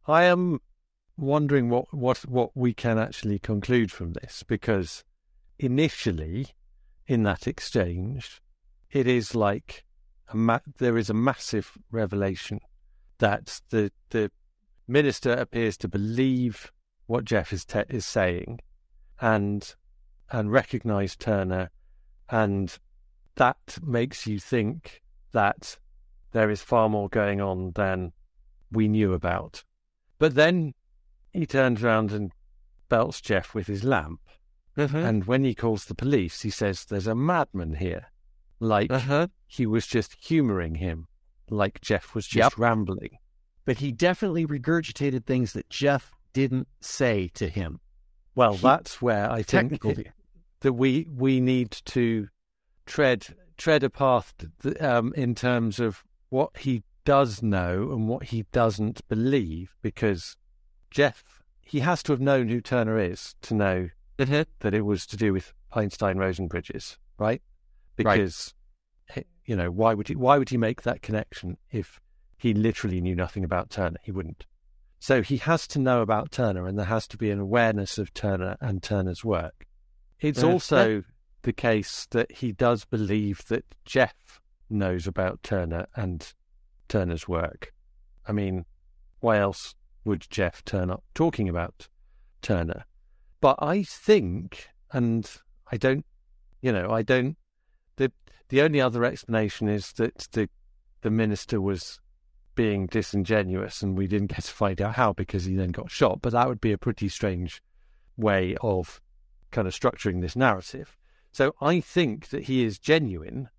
[0.07, 0.59] I am
[1.17, 5.03] wondering what, what, what we can actually conclude from this because
[5.57, 6.47] initially
[7.07, 8.41] in that exchange,
[8.91, 9.85] it is like
[10.33, 12.59] ma- there is a massive revelation
[13.19, 14.31] that the the
[14.87, 16.71] minister appears to believe
[17.05, 18.59] what Jeff is te- is saying,
[19.19, 19.75] and
[20.31, 21.71] and recognize Turner,
[22.29, 22.77] and
[23.35, 25.77] that makes you think that
[26.31, 28.11] there is far more going on than
[28.71, 29.63] we knew about.
[30.19, 30.73] But then
[31.33, 32.31] he turns around and
[32.89, 34.19] belts Jeff with his lamp.
[34.77, 34.97] Mm-hmm.
[34.97, 38.11] And when he calls the police, he says there's a madman here.
[38.59, 39.27] Like Uh-huh.
[39.51, 41.07] He was just humoring him,
[41.49, 42.59] like Jeff was just Yep.
[42.59, 43.17] rambling.
[43.65, 47.79] But he definitely regurgitated things that Jeff didn't say to him.
[48.35, 49.81] Well, He- that's where I think
[50.61, 52.29] that we we need to
[52.85, 58.25] tread tread a path th- um, in terms of what he does know and what
[58.25, 60.37] he doesn't believe, because
[60.91, 65.17] Jeff he has to have known who Turner is to know that it was to
[65.17, 67.41] do with Einstein Rosen bridges, right?
[67.95, 68.53] Because
[69.49, 71.99] you know why would he why would he make that connection if
[72.37, 73.97] he literally knew nothing about Turner?
[74.03, 74.45] He wouldn't.
[74.99, 78.13] So he has to know about Turner, and there has to be an awareness of
[78.13, 79.65] Turner and Turner's work.
[80.19, 80.49] It's Yeah.
[80.49, 81.03] also
[81.41, 86.31] the case that he does believe that Jeff knows about Turner and
[86.87, 87.73] Turner's work.
[88.27, 88.65] I mean,
[89.19, 91.87] why else would Jeff turn up talking about
[92.43, 92.83] Turner?
[93.41, 95.27] But I think, and
[95.71, 96.05] I don't,
[96.61, 97.35] you know, I don't.
[98.49, 100.49] The only other explanation is that the
[101.01, 101.99] the minister was
[102.55, 106.21] being disingenuous, and we didn't get to find out how because he then got shot.
[106.21, 107.61] But that would be a pretty strange
[108.17, 109.01] way of
[109.51, 110.97] kind of structuring this narrative.
[111.31, 113.49] So I think that he is genuine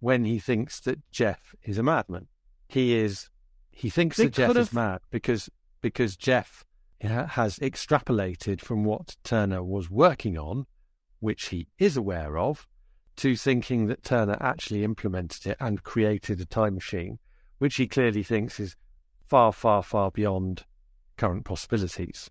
[0.00, 2.28] when he thinks that Jeff is a madman.
[2.68, 3.28] He is.
[3.70, 5.50] He thinks They that Jeff could is mad because
[5.82, 6.64] because Jeff
[7.00, 10.66] has extrapolated from what Turner was working on,
[11.20, 12.66] which he is aware of,
[13.16, 17.18] to thinking that Turner actually implemented it and created a time machine,
[17.58, 18.76] which he clearly thinks is
[19.26, 20.64] far, far, far beyond
[21.16, 22.30] current possibilities.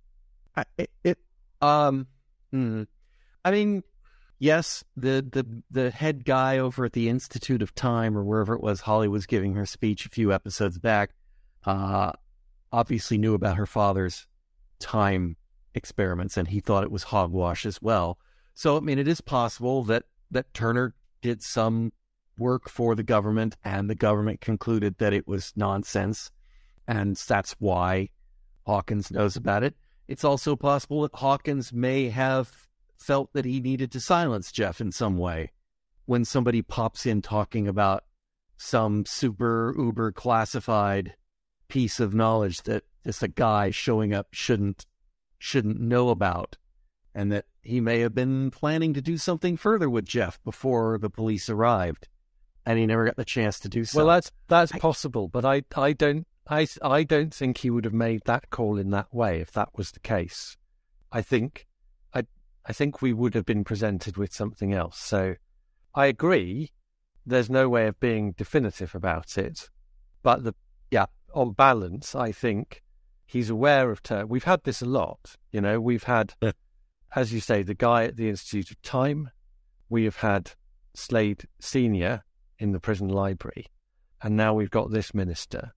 [0.55, 1.17] I, it, it
[1.61, 2.07] um
[2.51, 2.83] hmm.
[3.43, 3.83] I mean
[4.39, 8.61] yes the the the head guy over at the Institute of Time or wherever it
[8.61, 11.11] was Holly was giving her speech a few episodes back
[11.65, 12.11] uh
[12.71, 14.27] obviously knew about her father's
[14.79, 15.35] time
[15.73, 18.17] experiments and he thought it was hogwash as well
[18.53, 21.91] so I mean it is possible that that Turner did some
[22.37, 26.31] work for the government and the government concluded that it was nonsense
[26.87, 28.09] and that's why
[28.65, 29.75] Hawkins knows about it.
[30.07, 34.91] It's also possible that Hawkins may have felt that he needed to silence Jeff in
[34.91, 35.51] some way.
[36.05, 38.03] When somebody pops in talking about
[38.57, 41.15] some super uber classified
[41.67, 44.85] piece of knowledge that just a guy showing up shouldn't
[45.37, 46.57] shouldn't know about
[47.13, 51.09] and that he may have been planning to do something further with Jeff before the
[51.09, 52.07] police arrived
[52.65, 53.97] and he never got the chance to do so.
[53.99, 57.85] Well, that's that's I- possible, but I I don't I I don't think he would
[57.85, 60.57] have made that call in that way if that was the case.
[61.11, 61.65] I think
[62.13, 62.25] I
[62.65, 64.97] I think we would have been presented with something else.
[64.99, 65.35] So
[65.93, 66.71] I agree.
[67.25, 69.69] There's no way of being definitive about it,
[70.21, 70.53] but the
[70.91, 72.83] yeah on balance, I think
[73.25, 74.27] he's aware of Turner.
[74.27, 75.35] We've had this a lot.
[75.51, 76.51] You know, we've had, Yeah.
[77.15, 79.31] As you say, the guy at the Institute of Time.
[79.87, 80.51] We have had
[80.93, 82.23] Slade Senior
[82.59, 83.67] in the prison library,
[84.21, 85.71] and now we've got this minister,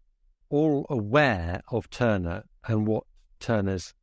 [0.49, 3.05] all aware of Turner and what
[3.39, 3.95] Turner's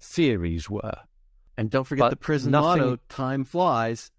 [0.00, 0.98] theories were.
[1.56, 4.10] and don't forget but the prison nothing- motto, time flies.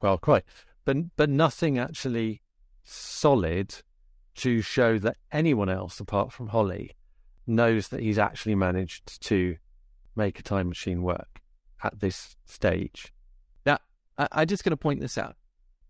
[0.00, 0.44] Well, quite,
[0.84, 2.42] but but nothing actually
[2.84, 3.74] solid
[4.36, 6.96] to show that anyone else apart from Holly
[7.46, 9.56] knows that he's actually managed to
[10.14, 11.35] make a time machine work
[11.82, 13.12] at this stage.
[13.64, 13.78] Now,
[14.18, 15.36] I, I'm just going to point this out.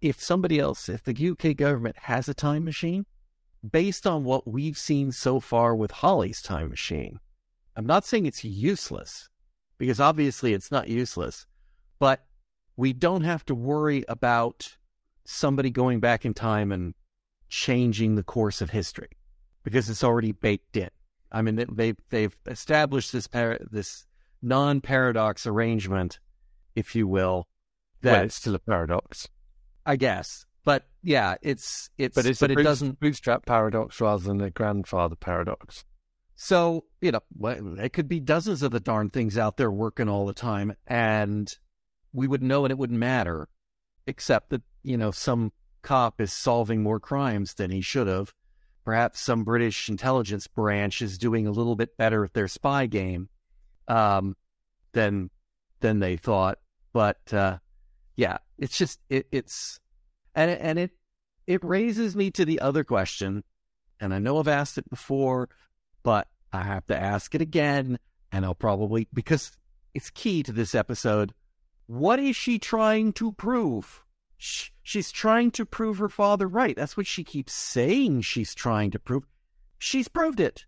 [0.00, 3.06] If somebody else, if the UK government has a time machine,
[3.68, 7.18] based on what we've seen so far with Holly's time machine,
[7.76, 9.28] I'm not saying it's useless,
[9.78, 11.46] because obviously it's not useless,
[11.98, 12.24] but
[12.76, 14.76] we don't have to worry about
[15.24, 16.94] somebody going back in time and
[17.48, 19.10] changing the course of history
[19.64, 20.90] because it's already baked in.
[21.32, 24.06] I mean, they- they've they've established this par- this
[24.42, 26.18] non paradox arrangement,
[26.74, 27.46] if you will,
[28.02, 29.28] Well, that it's still a paradox.
[29.84, 30.44] I guess.
[30.64, 33.00] But yeah, it's it's But it's but a it boot- doesn't.
[33.00, 35.84] bootstrap paradox rather than a grandfather paradox.
[36.34, 40.08] So you know, well, there could be dozens of the darn things out there working
[40.08, 41.52] all the time, and
[42.12, 43.48] we would know, and it wouldn't matter,
[44.06, 48.34] except that you know some cop is solving more crimes than he should have.
[48.84, 53.28] Perhaps some British intelligence branch is doing a little bit better at their spy game
[53.88, 54.36] um,
[54.92, 55.30] than
[55.80, 56.58] than they thought.
[56.92, 57.58] But uh,
[58.16, 59.80] yeah, it's just it, it's
[60.34, 60.90] and it, and it
[61.46, 63.44] it raises me to the other question,
[64.00, 65.48] and I know I've asked it before,
[66.02, 67.98] but I have to ask it again,
[68.32, 69.52] and I'll probably because
[69.94, 71.32] it's key to this episode.
[71.86, 74.02] What is she trying to prove?
[74.38, 76.76] Sh- She's trying to prove her father right.
[76.76, 79.24] That's what she keeps saying she's trying to prove.
[79.78, 80.64] She's proved it.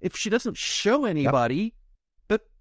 [0.00, 1.77] If she doesn't show anybody, but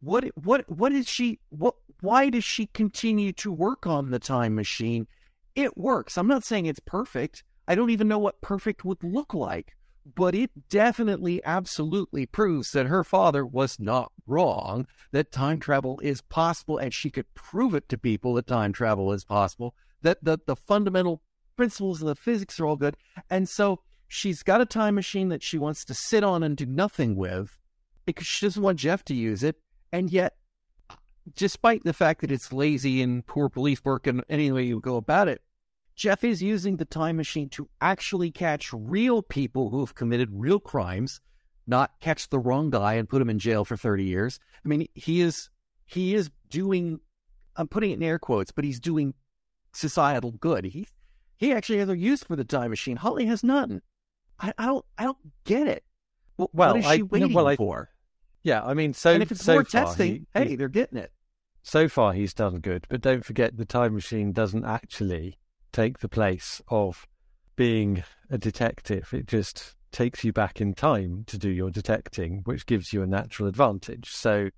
[0.02, 4.56] what what what is she what why does she continue to work on the time
[4.56, 5.08] machine?
[5.56, 6.18] It works.
[6.18, 7.44] I'm not saying it's perfect.
[7.68, 9.76] I don't even know what perfect would look like,
[10.16, 16.22] but it definitely absolutely proves that her father was not wrong, that time travel is
[16.22, 20.38] possible and she could prove it to people that time travel is possible, that the
[20.46, 21.22] the fundamental
[21.56, 22.96] principles of the physics are all good.
[23.30, 26.66] And so she's got a time machine that she wants to sit on and do
[26.66, 27.58] nothing with
[28.06, 29.58] because she doesn't want Jeff to use it.
[29.92, 30.36] And yet,
[31.36, 34.96] despite the fact that it's lazy and poor police work and any way you go
[34.98, 35.42] about it,
[35.96, 40.60] Jeff is using the time machine to actually catch real people who have committed real
[40.60, 41.22] crimes,
[41.66, 44.40] not catch the wrong guy and put him in jail for 30 years.
[44.64, 45.50] I mean, he is
[45.86, 47.00] he is doing
[47.56, 49.16] I'm putting it in air quotes, but he's doing
[49.74, 50.66] societal good.
[50.66, 50.88] He
[51.38, 52.98] he actually has a use for the time machine.
[52.98, 53.82] Holly has none.
[54.40, 55.84] I, I don't I don't get it.
[56.38, 57.90] Well, what is I- she no, waiting well, I- for?
[58.48, 60.70] Yeah, I mean, so and if it's so more far, testing, he- hey, he- they're
[60.70, 61.12] getting it.
[61.64, 65.38] so far he's done good, but don't forget the time machine doesn't actually
[65.74, 67.06] take the place of
[67.58, 69.14] being a detective.
[69.14, 73.08] It just takes you back in time to do your detecting, which gives you a
[73.08, 74.12] natural advantage.
[74.12, 74.50] So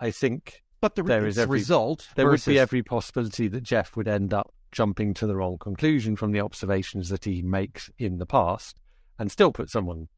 [0.00, 3.46] I think But the There re- is every- result there versus, would be every possibility
[3.48, 7.42] that Jeff would end up jumping to the wrong conclusion from the observations that he
[7.42, 8.78] makes in the past
[9.18, 10.08] and still put someone.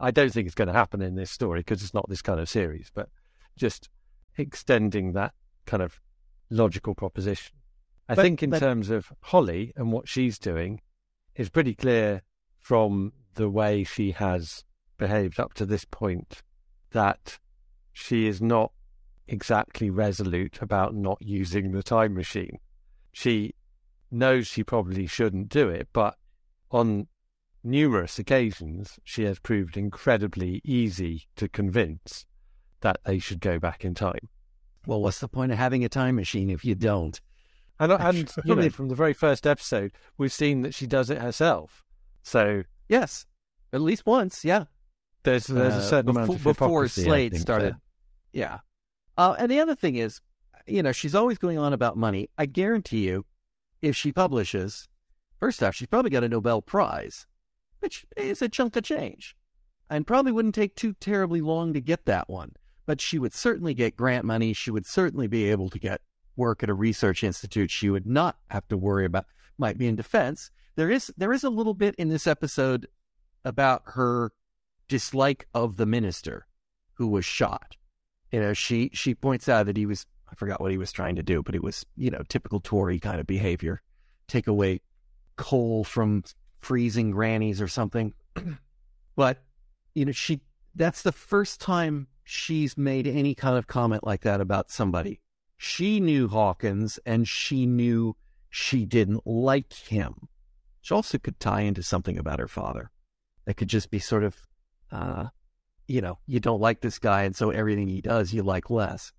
[0.00, 2.40] I don't think it's going to happen in this story because it's not this kind
[2.40, 3.08] of series, but
[3.56, 3.88] just
[4.36, 5.32] extending that
[5.66, 6.00] kind of
[6.50, 7.56] logical proposition.
[8.08, 10.80] I But- think in but- terms of Holly and what she's doing
[11.34, 12.22] is pretty clear
[12.58, 14.64] from the way she has
[14.96, 16.42] behaved up to this point
[16.90, 17.38] that
[17.92, 18.72] she is not
[19.26, 22.58] exactly resolute about not using the time machine.
[23.12, 23.54] She
[24.10, 26.16] knows she probably shouldn't do it, but
[26.70, 27.08] on
[27.68, 32.26] numerous occasions she has proved incredibly easy to convince
[32.80, 34.28] that they should go back in time.
[34.86, 37.20] well, what's the point of having a time machine if you don't?
[37.80, 41.18] And, and you know, from the very first episode, we've seen that she does it
[41.18, 41.84] herself.
[42.22, 43.26] So Yes,
[43.72, 44.44] at least once.
[44.44, 44.64] Yeah,
[45.24, 47.74] there's there's a Uh, certain befo- amount of before Slade started.
[47.74, 47.80] there.
[48.32, 48.58] Yeah.
[49.18, 50.20] Uh, and the other thing is,
[50.66, 52.30] you know, she's always going on about money.
[52.38, 53.26] I guarantee you,
[53.82, 54.88] if she publishes,
[55.38, 57.26] first off, she's probably got a Nobel Prize,
[57.80, 59.36] which is a chunk of change,
[59.90, 62.52] and probably wouldn't take too terribly long to get that one.
[62.86, 64.52] But she would certainly get grant money.
[64.52, 66.00] She would certainly be able to get
[66.36, 67.70] work at a research institute.
[67.70, 69.26] She would not have to worry about
[69.58, 70.50] might be in defense.
[70.76, 72.86] There is there is a little bit in this episode
[73.44, 74.32] about her
[74.88, 76.46] dislike of the minister
[76.94, 77.76] who was shot.
[78.32, 81.16] You know, she she points out that he was I forgot what he was trying
[81.16, 83.82] to do, but it was, you know, typical Tory kind of behavior.
[84.26, 84.82] Take away
[85.36, 86.24] coal from
[86.60, 88.14] freezing grannies or something.
[89.16, 89.42] but,
[89.94, 90.40] you know, she
[90.74, 95.20] that's the first time she's made any kind of comment like that about somebody.
[95.56, 98.16] She knew Hawkins and she knew
[98.48, 100.28] she didn't like him.
[100.82, 102.90] She also could tie into something about her father.
[103.44, 104.36] That could just be sort of
[104.92, 105.26] uh,
[105.88, 109.12] you know, you don't like this guy, and so everything he does you like less.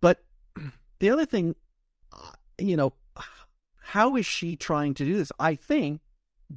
[0.00, 0.24] But
[1.00, 1.56] the other thing,
[2.12, 2.94] uh, you know,
[3.82, 5.32] how is she trying to do this?
[5.38, 6.00] I think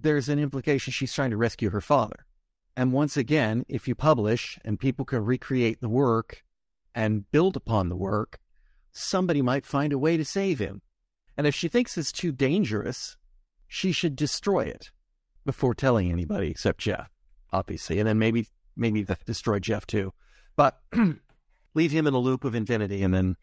[0.01, 2.25] there's an implication she's trying to rescue her father.
[2.77, 6.43] And once again, if you publish and people can recreate the work
[6.93, 8.39] and build upon the work,
[8.91, 10.81] somebody might find a way to save him.
[11.37, 13.17] And if she thinks it's too dangerous,
[13.67, 14.91] she should destroy it
[15.45, 17.09] before telling anybody except Jeff,
[17.51, 17.99] obviously.
[17.99, 20.13] And then maybe maybe destroy Jeff too.
[20.55, 20.79] But
[21.73, 23.35] leave him in a loop of infinity and then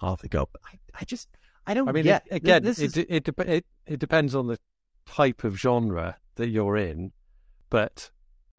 [0.00, 0.48] off they go.
[0.64, 1.28] I, I just
[1.66, 4.34] I don't I mean, get it, again, this it, is, it, dep- it it depends
[4.34, 4.58] on the
[5.06, 7.12] type of genre that you're in,
[7.70, 8.10] but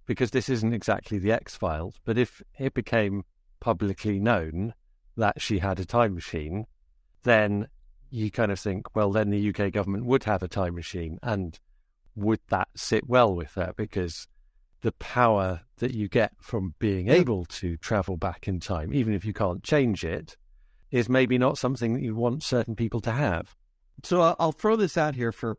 [0.05, 3.23] because this isn't exactly the X Files, but if it became
[3.59, 4.73] publicly known
[5.17, 6.65] that she had a time machine,
[7.23, 7.67] then
[8.09, 11.59] you kind of think, well, then the UK government would have a time machine, and
[12.15, 13.73] would that sit well with her?
[13.75, 14.27] Because
[14.81, 19.25] the power that you get from being able to travel back in time, even if
[19.25, 20.37] you can't change it,
[20.91, 23.55] is maybe not something that you want certain people to have.
[24.03, 25.57] So I'll, I'll throw this out here for.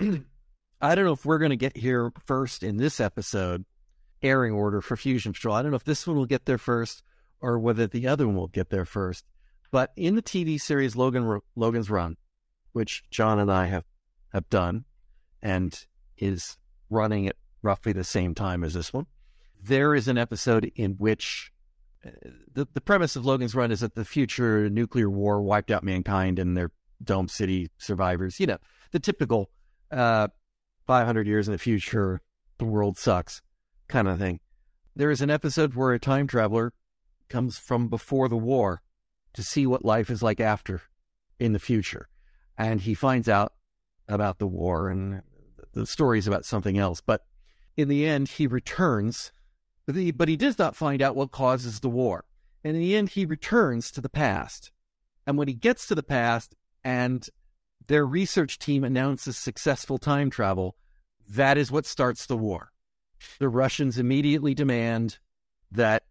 [0.00, 3.64] I don't know if we're going to get here first in this episode,
[4.22, 5.54] airing order for Fusion Patrol.
[5.54, 7.02] I don't know if this one will get there first
[7.40, 9.24] or whether the other one will get there first.
[9.70, 12.16] But in the TV series Logan Logan's Run,
[12.72, 13.84] which John and I have
[14.32, 14.84] have done,
[15.42, 15.78] and
[16.16, 16.56] is
[16.90, 19.06] running at roughly the same time as this one,
[19.62, 21.52] there is an episode in which
[22.06, 22.10] uh,
[22.52, 26.38] the the premise of Logan's Run is that the future nuclear war wiped out mankind
[26.38, 26.70] and their
[27.02, 28.38] Dome City survivors.
[28.38, 28.58] You know,
[28.92, 29.50] the typical
[29.94, 30.28] uh,
[30.86, 32.20] 500 years in the future,
[32.58, 33.42] the world sucks
[33.88, 34.40] kind of thing.
[34.96, 36.72] There is an episode where a time traveler
[37.28, 38.82] comes from before the war
[39.32, 40.82] to see what life is like after
[41.38, 42.08] in the future.
[42.56, 43.52] And he finds out
[44.08, 45.22] about the war and
[45.72, 47.00] the stories about something else.
[47.00, 47.22] But
[47.76, 49.32] in the end, he returns,
[49.86, 52.24] but he, but he does not find out what causes the war.
[52.62, 54.70] And in the end, he returns to the past.
[55.26, 57.28] And when he gets to the past and
[57.86, 60.76] their research team announces successful time travel,
[61.28, 62.70] that is what starts the war.
[63.38, 65.18] The Russians immediately demand
[65.72, 66.04] that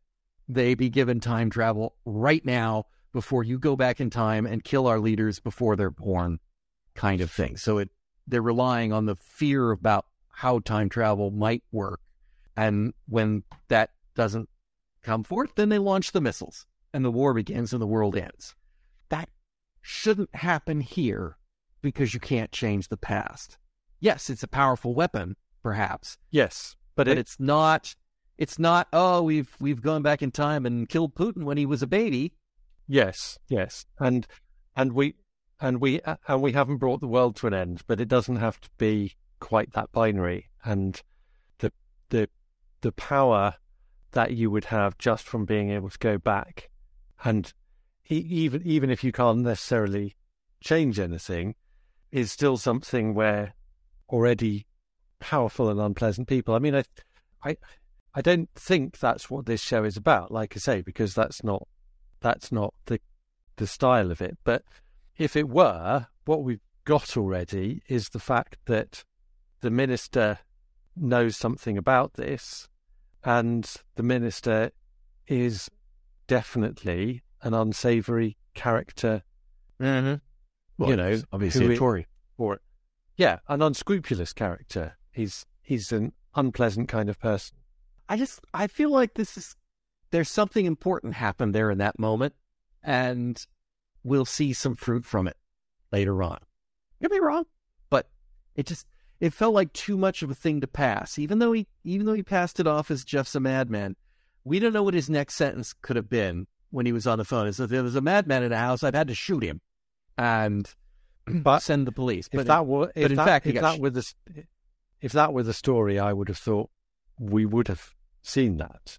[0.47, 4.87] they be given time travel right now before you go back in time and kill
[4.87, 6.39] our leaders before they're born,
[6.95, 7.57] kind of thing.
[7.57, 7.89] So it
[8.25, 11.99] they're relying on the fear about how time travel might work.
[12.55, 14.49] And when that doesn't
[15.01, 18.55] come forth, then they launch the missiles and the war begins and the world ends.
[19.09, 19.29] That
[19.81, 21.37] shouldn't happen here
[21.83, 23.59] because you can't change the past.
[23.99, 26.17] Yes, it's a powerful weapon, perhaps.
[26.31, 27.95] Yes, but, but it, it's not.
[28.39, 28.87] It's not.
[28.91, 32.33] Oh, we've we've gone back in time and killed Putin when he was a baby.
[32.87, 34.25] Yes, yes, and
[34.75, 35.13] and we
[35.61, 38.37] and we uh, and we haven't brought the world to an end, but it doesn't
[38.37, 40.49] have to be quite that binary.
[40.65, 40.99] And
[41.59, 41.71] the
[42.09, 42.29] the
[42.81, 43.55] the power
[44.11, 46.69] that you would have just from being able to go back,
[47.23, 47.53] and
[48.07, 50.15] even even if you can't necessarily
[50.59, 51.55] change anything,
[52.13, 53.55] is still something where
[54.07, 54.67] already
[55.19, 56.53] powerful and unpleasant people.
[56.53, 56.83] I mean, I,
[57.43, 57.57] I,
[58.13, 60.31] I don't think that's what this show is about.
[60.31, 61.67] Like I say, because that's not
[62.21, 63.01] that's not the
[63.55, 64.37] the style of it.
[64.43, 64.63] But
[65.17, 69.03] if it were, what we've got already is the fact that
[69.61, 70.39] the minister
[70.95, 72.69] knows something about this,
[73.23, 74.71] and the minister
[75.27, 75.67] is
[76.27, 79.23] definitely an unsavoury character.
[79.81, 80.15] Mm-hmm.
[80.77, 82.07] Well, you know, obviously a Tory.
[82.37, 82.59] Or,
[83.15, 84.97] yeah, an unscrupulous character.
[85.11, 87.57] He's he's an unpleasant kind of person.
[88.09, 89.55] I just I feel like this is
[90.11, 92.33] there's something important happened there in that moment,
[92.83, 93.43] and
[94.03, 95.37] we'll see some fruit from it
[95.91, 96.39] later on.
[96.99, 97.45] You could be wrong,
[97.89, 98.09] but
[98.55, 98.87] it just
[99.19, 101.19] it felt like too much of a thing to pass.
[101.19, 103.95] Even though he even though he passed it off as Jeff's a madman,
[104.43, 107.25] we don't know what his next sentence could have been when he was on the
[107.25, 107.47] phone.
[107.47, 109.61] Is if there was a madman in the house, I've had to shoot him
[110.17, 110.73] and
[111.27, 112.29] but send the police.
[112.31, 114.13] But that were, if but in that, fact, if that sh- were the
[115.01, 116.69] if that were the story, I would have thought
[117.19, 118.97] we would have seen that.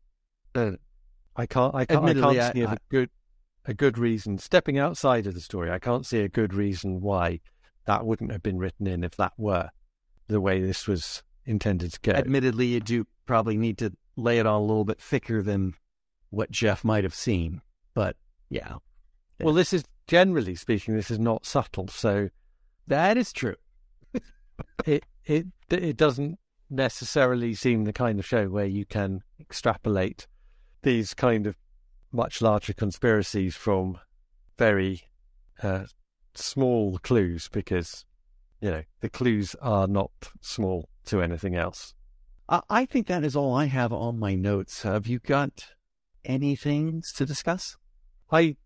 [0.55, 0.73] Uh,
[1.37, 1.75] I can't.
[1.75, 2.05] I can't.
[2.05, 3.11] I can't see I, a good
[3.67, 5.71] a good reason stepping outside of the story.
[5.71, 7.41] I can't see a good reason why
[7.87, 9.71] that wouldn't have been written in if that were
[10.27, 12.13] the way this was intended to go.
[12.13, 15.75] Admittedly, you do probably need to lay it on a little bit thicker than
[16.31, 17.61] what Jeff might have seen,
[17.95, 18.17] but
[18.49, 18.77] yeah.
[19.41, 22.29] Well, this is generally speaking, this is not subtle, so
[22.87, 23.57] that is true.
[24.87, 26.39] it it it doesn't
[26.71, 30.27] necessarily seem the kind of show where you can extrapolate
[30.83, 31.57] these kind of
[32.13, 33.99] much larger conspiracies from
[34.57, 35.03] very
[35.63, 35.85] uh,
[36.35, 38.05] small clues because
[38.61, 41.95] you know the clues are not small to anything else.
[42.49, 44.83] I think that is all I have on my notes.
[44.83, 45.69] Have you got
[46.27, 47.79] anything to discuss?
[48.31, 48.57] I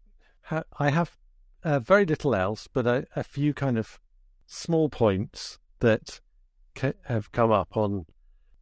[0.42, 1.16] ha- I have
[1.64, 3.98] uh, very little else, but a, a, few kind of
[4.46, 6.20] small points that
[6.74, 8.06] ca- have come up on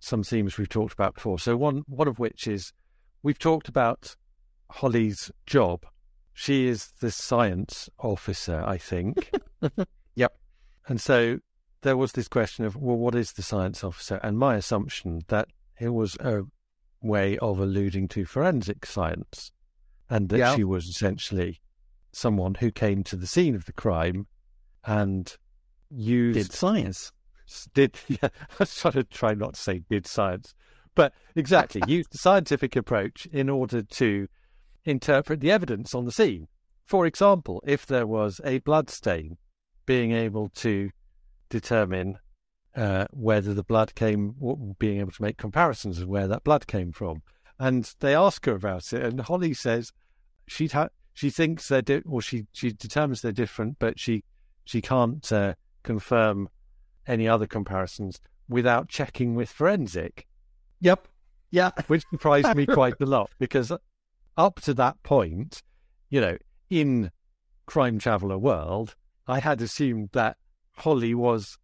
[0.00, 1.38] some themes we've talked about before.
[1.38, 2.72] So one one of which is
[3.22, 4.16] we've talked about
[4.70, 5.86] Holly's job.
[6.32, 9.30] She is the science officer, I think.
[10.14, 10.38] yep.
[10.86, 11.38] And so
[11.82, 14.20] there was this question of, well, what is the science officer?
[14.22, 15.48] And my assumption that
[15.80, 16.42] it was a
[17.02, 19.52] way of alluding to forensic science
[20.10, 21.60] and that she was essentially
[22.16, 24.26] someone who came to the scene of the crime
[24.84, 25.36] and
[25.90, 27.12] used did science.
[27.74, 30.54] Did yeah, I was trying to try not to say did science,
[30.94, 34.28] but exactly used the scientific approach in order to
[34.84, 36.48] interpret the evidence on the scene.
[36.86, 39.36] For example, if there was a blood stain
[39.84, 40.90] being able to
[41.48, 42.18] determine
[42.76, 44.34] uh, whether the blood came,
[44.78, 47.22] being able to make comparisons of where that blood came from.
[47.58, 49.92] And they ask her about it, and Holly says
[50.46, 54.22] she ha- she thinks they're di- or she she determines they're different, but she
[54.66, 56.50] she can't uh, confirm
[57.06, 60.26] any other comparisons without checking with forensic.
[60.80, 61.08] Yep.
[61.50, 61.70] Yeah.
[61.86, 63.72] Which surprised me quite a lot because
[64.36, 65.62] up to that point,
[66.10, 66.36] you know,
[66.68, 67.10] in
[67.64, 68.94] Crime Traveller world,
[69.26, 70.36] I had assumed that
[70.72, 71.56] Holly was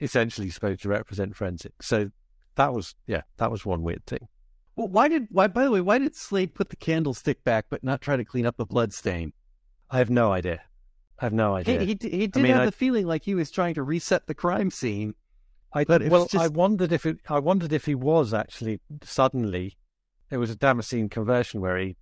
[0.00, 1.82] essentially supposed to represent forensic.
[1.82, 2.12] So
[2.54, 4.28] that was, yeah, that was one weird thing.
[4.76, 7.84] Well, why did, why, by the way, why did Slade put the candlestick back but
[7.84, 9.32] not try to clean up the blood stain?
[9.90, 10.62] I have no idea.
[11.18, 11.80] I have no idea.
[11.80, 13.82] He, he, he did I mean, have I, the feeling like he was trying to
[13.82, 15.14] reset the crime scene.
[15.74, 16.42] I, but well, just...
[16.42, 19.76] I wondered if it, I wondered if he was actually suddenly.
[20.30, 21.96] It was a Damascene conversion where he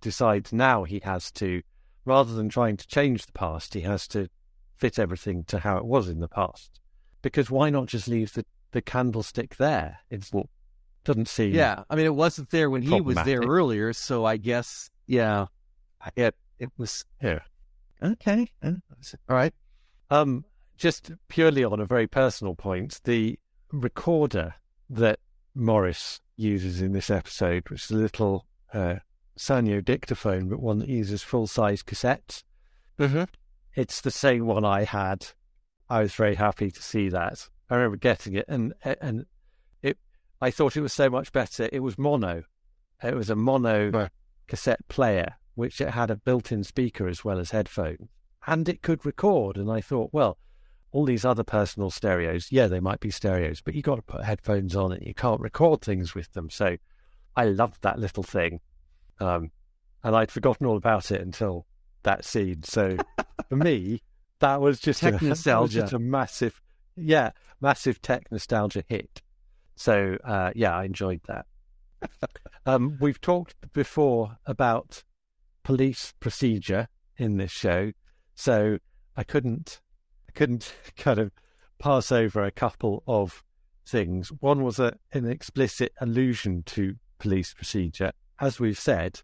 [0.00, 1.62] decides now he has to,
[2.04, 4.28] rather than trying to change the past, he has to
[4.76, 6.80] fit everything to how it was in the past.
[7.20, 9.98] Because why not just leave the, the candlestick there?
[10.10, 10.30] It
[11.04, 11.54] doesn't seem.
[11.54, 15.46] Yeah, I mean, it wasn't there when he was there earlier, so I guess, yeah,
[16.16, 17.04] it it was.
[17.22, 17.40] Yeah.
[18.02, 18.50] Okay.
[18.64, 19.54] All right.
[20.10, 20.44] Um,
[20.76, 23.38] just purely on a very personal point, the
[23.70, 24.54] recorder
[24.90, 25.20] that
[25.54, 28.96] Morris uses in this episode, which is a little uh,
[29.38, 32.42] Sanyo dictaphone, but one that uses full size cassettes.
[32.98, 33.24] Mm-hmm.
[33.74, 35.26] It's the same one I had.
[35.88, 37.48] I was very happy to see that.
[37.70, 39.26] I remember getting it, and and.
[40.42, 41.68] I thought it was so much better.
[41.72, 42.42] It was mono.
[43.00, 44.10] It was a mono right.
[44.48, 48.08] cassette player, which it had a built-in speaker as well as headphones,
[48.44, 49.56] and it could record.
[49.56, 50.38] And I thought, well,
[50.90, 54.24] all these other personal stereos, yeah, they might be stereos, but you got to put
[54.24, 56.50] headphones on, and you can't record things with them.
[56.50, 56.76] So
[57.36, 58.58] I loved that little thing.
[59.20, 59.52] Um,
[60.02, 61.66] and I'd forgotten all about it until
[62.02, 62.64] that scene.
[62.64, 62.96] So
[63.48, 64.02] for me,
[64.40, 66.60] that was just tech a, nostalgia, just a massive,
[66.96, 67.30] yeah,
[67.60, 69.22] massive tech nostalgia hit.
[69.76, 71.46] So uh, yeah, I enjoyed that.
[72.66, 75.02] um, we've talked before about
[75.62, 77.92] police procedure in this show,
[78.34, 78.78] so
[79.16, 79.80] I couldn't,
[80.28, 81.30] I couldn't kind of
[81.78, 83.42] pass over a couple of
[83.86, 84.28] things.
[84.40, 89.20] One was a, an explicit allusion to police procedure, as we've said,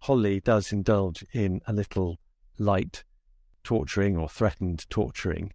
[0.00, 2.18] Holly does indulge in a little
[2.58, 3.04] light
[3.62, 5.52] torturing or threatened torturing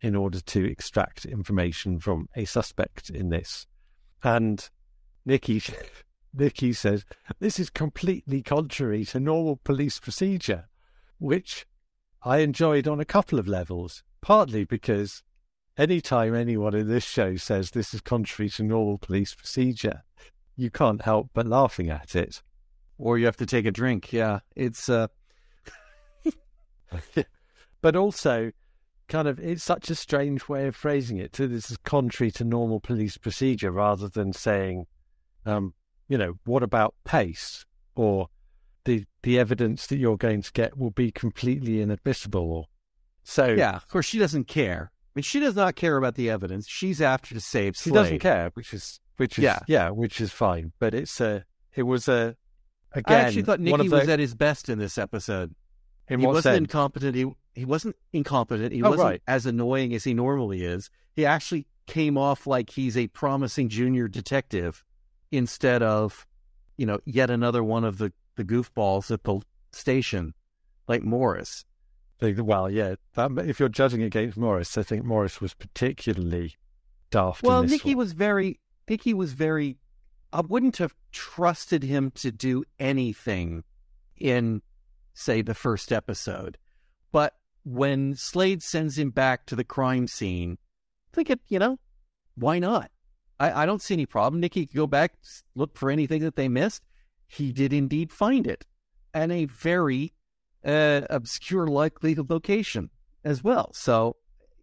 [0.00, 3.66] in order to extract information from a suspect in this.
[4.22, 4.68] And
[5.24, 5.62] Nicky
[6.34, 7.04] Nicky says
[7.38, 10.68] this is completely contrary to normal police procedure,
[11.18, 11.66] which
[12.22, 14.02] I enjoyed on a couple of levels.
[14.20, 15.22] Partly because
[15.78, 20.02] anytime anyone in this show says this is contrary to normal police procedure,
[20.56, 22.42] you can't help but laughing at it
[23.00, 24.12] or you have to take a drink.
[24.12, 25.08] Yeah, it's uh
[27.80, 28.52] but also
[29.10, 32.44] kind of it's such a strange way of phrasing it So this is contrary to
[32.44, 34.86] normal police procedure rather than saying
[35.44, 35.74] um
[36.08, 38.28] you know what about PACE or
[38.84, 42.64] the the evidence that you're going to get will be completely inadmissible or
[43.22, 46.30] so yeah of course she doesn't care I mean she does not care about the
[46.30, 47.92] evidence she's after to save Slade.
[47.92, 51.44] she doesn't care which is which is yeah yeah which is fine but it's a
[51.74, 52.36] it was a
[52.92, 53.96] Again, I actually thought Nicky the...
[53.96, 55.54] was at his best in this episode.
[56.08, 56.58] In he wasn't sense?
[56.58, 57.14] incompetent.
[57.14, 58.72] He he wasn't incompetent.
[58.72, 59.22] He oh, wasn't right.
[59.26, 60.90] as annoying as he normally is.
[61.14, 64.84] He actually came off like he's a promising junior detective
[65.32, 66.26] instead of,
[66.76, 69.40] you know, yet another one of the, the goofballs at the
[69.72, 70.34] station,
[70.88, 71.64] like Morris.
[72.20, 72.96] Well, yeah.
[73.14, 76.54] That, if you're judging against Morris, I think Morris was particularly
[77.10, 77.42] daft.
[77.42, 78.60] Well, Nicky was very.
[78.88, 79.78] Nicky was very
[80.32, 83.64] I wouldn't have trusted him to do anything
[84.16, 84.62] in,
[85.12, 86.56] say, the first episode.
[87.10, 87.34] But
[87.64, 90.58] when Slade sends him back to the crime scene,
[91.12, 91.78] think it, you know,
[92.34, 92.90] why not?
[93.38, 94.40] I, I don't see any problem.
[94.40, 95.14] Nicky could go back,
[95.54, 96.82] look for anything that they missed.
[97.26, 98.66] He did indeed find it,
[99.14, 100.12] and a very
[100.64, 102.90] uh, obscure, likely location
[103.24, 103.70] as well.
[103.72, 104.16] So,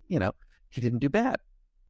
[0.08, 0.34] you know,
[0.70, 1.38] he didn't do bad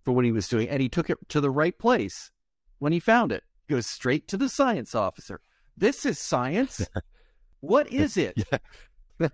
[0.05, 2.32] for what he was doing, and he took it to the right place
[2.80, 5.41] when he found it goes straight to the science officer.
[5.76, 6.88] This is science.
[7.60, 8.41] what is it?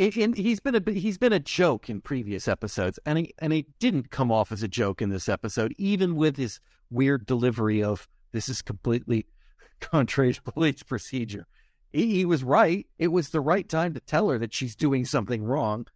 [0.00, 3.52] It, it, he's been a he's been a joke in previous episodes, and he and
[3.52, 7.82] he didn't come off as a joke in this episode, even with his weird delivery
[7.82, 9.26] of "this is completely
[9.80, 11.46] contrary to police procedure."
[11.92, 12.86] He, he was right.
[12.98, 15.86] It was the right time to tell her that she's doing something wrong.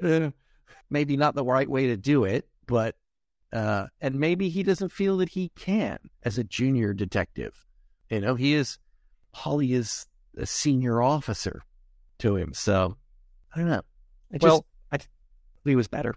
[0.00, 0.30] Uh,
[0.88, 2.94] maybe not the right way to do it, but
[3.52, 7.66] uh, and maybe he doesn't feel that he can as a junior detective.
[8.08, 8.78] You know, he is,
[9.34, 10.06] Holly is
[10.36, 11.62] a senior officer
[12.20, 12.54] to him.
[12.54, 12.96] So
[13.54, 13.82] I don't know.
[14.32, 16.14] I just, well, I, but he was better.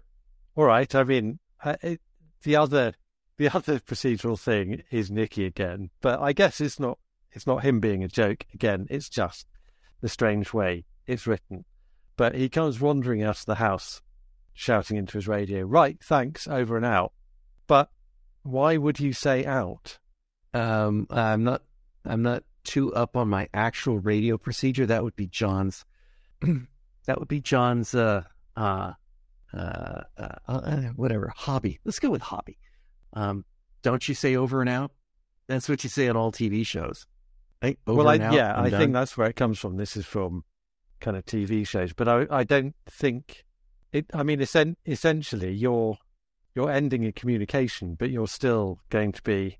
[0.54, 0.92] All right.
[0.94, 2.00] I mean, uh, it,
[2.42, 2.94] the other
[3.38, 6.98] the other procedural thing is Nicky again, but I guess it's not
[7.32, 8.86] it's not him being a joke again.
[8.90, 9.46] It's just
[10.00, 11.64] the strange way it's written.
[12.16, 14.02] But he comes wandering out of the house,
[14.52, 17.12] shouting into his radio, "Right, thanks, over and out."
[17.66, 17.90] But
[18.42, 19.98] why would you say out?
[20.52, 21.62] Um, I'm not.
[22.04, 24.86] I'm not too up on my actual radio procedure.
[24.86, 25.84] That would be John's.
[27.06, 27.94] That would be John's.
[27.94, 28.22] Uh,
[28.56, 28.92] uh,
[29.54, 31.78] uh, uh, uh, whatever hobby.
[31.84, 32.58] Let's go with hobby.
[33.12, 33.44] Um,
[33.82, 34.92] don't you say over and out?
[35.46, 37.06] That's what you say on all TV shows.
[37.62, 37.78] Right?
[37.86, 38.80] Well, I, and out, yeah, I done.
[38.80, 39.76] think that's where it comes from.
[39.76, 40.44] This is from
[41.00, 43.44] kind of TV shows, but I, I don't think
[43.92, 44.06] it.
[44.14, 45.98] I mean, essen- essentially, you're
[46.54, 49.58] you're ending a communication, but you're still going to be,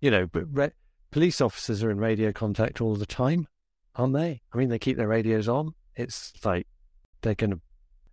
[0.00, 0.72] you know, but re-
[1.10, 3.48] police officers are in radio contact all the time,
[3.96, 4.40] aren't they?
[4.52, 5.74] I mean, they keep their radios on.
[5.94, 6.66] It's like
[7.22, 7.60] they're going to.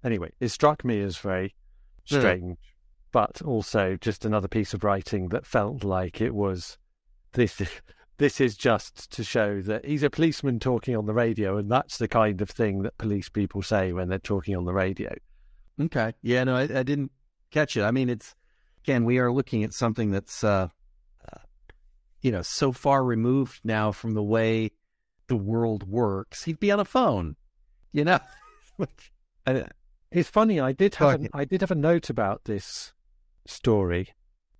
[0.03, 1.53] Anyway, it struck me as very
[2.07, 2.19] Yeah.
[2.19, 2.57] strange,
[3.11, 6.77] but also just another piece of writing that felt like it was
[7.33, 7.61] this.
[8.17, 11.97] This is just to show that he's a policeman talking on the radio, and that's
[11.97, 15.13] the kind of thing that police people say when they're talking on the radio.
[15.79, 16.13] Okay.
[16.21, 17.11] Yeah, no, I, I didn't
[17.49, 17.83] catch it.
[17.83, 18.35] I mean, it's
[18.83, 20.67] again, we are looking at something that's, uh,
[21.31, 21.37] uh,
[22.21, 24.71] you know, so far removed now from the way
[25.27, 26.43] the world works.
[26.43, 27.37] He'd be on a phone,
[27.93, 28.19] you know.
[29.45, 29.63] Uh,
[30.11, 30.59] it's funny.
[30.59, 32.93] I did have Fuck a, I did have a note about this
[33.45, 34.13] story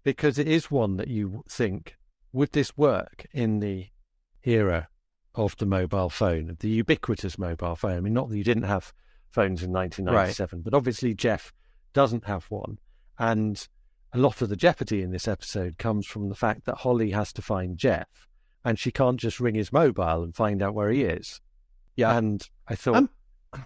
[0.03, 1.97] because it is one that you think
[2.31, 3.87] would this work in the
[4.43, 4.87] era
[5.35, 7.97] of the mobile phone, the ubiquitous mobile phone.
[7.97, 8.93] I mean, not that you didn't have
[9.29, 11.53] phones in 1997, but obviously Jeff
[11.93, 12.77] doesn't have one,
[13.17, 13.67] and
[14.13, 17.31] a lot of the jeopardy in this episode comes from the fact that Holly has
[17.33, 18.27] to find Jeff,
[18.65, 21.41] and she can't just ring his mobile and find out where he is.
[21.95, 22.17] Yeah.
[22.17, 22.95] and I thought.
[22.95, 23.09] I'm-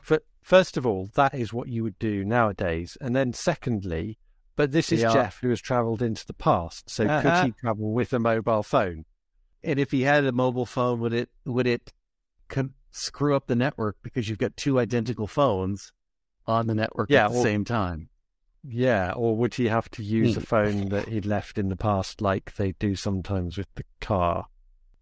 [0.10, 2.98] F- first of all, that is what you would do nowadays.
[3.02, 4.18] And then secondly,
[4.56, 5.14] but this is Yeah.
[5.14, 6.90] Jeff who has travelled into the past.
[6.90, 7.22] So Uh-huh.
[7.22, 9.06] could he travel with a mobile phone?
[9.66, 11.94] and if he had a mobile phone, would it would it
[12.50, 15.94] con- screw up the network because you've got two identical phones
[16.46, 18.10] on the network Yeah, at the or- same time?
[18.62, 20.40] Yeah, or would he have to use Hmm.
[20.40, 24.48] a phone that he'd left in the past like they do sometimes with the car?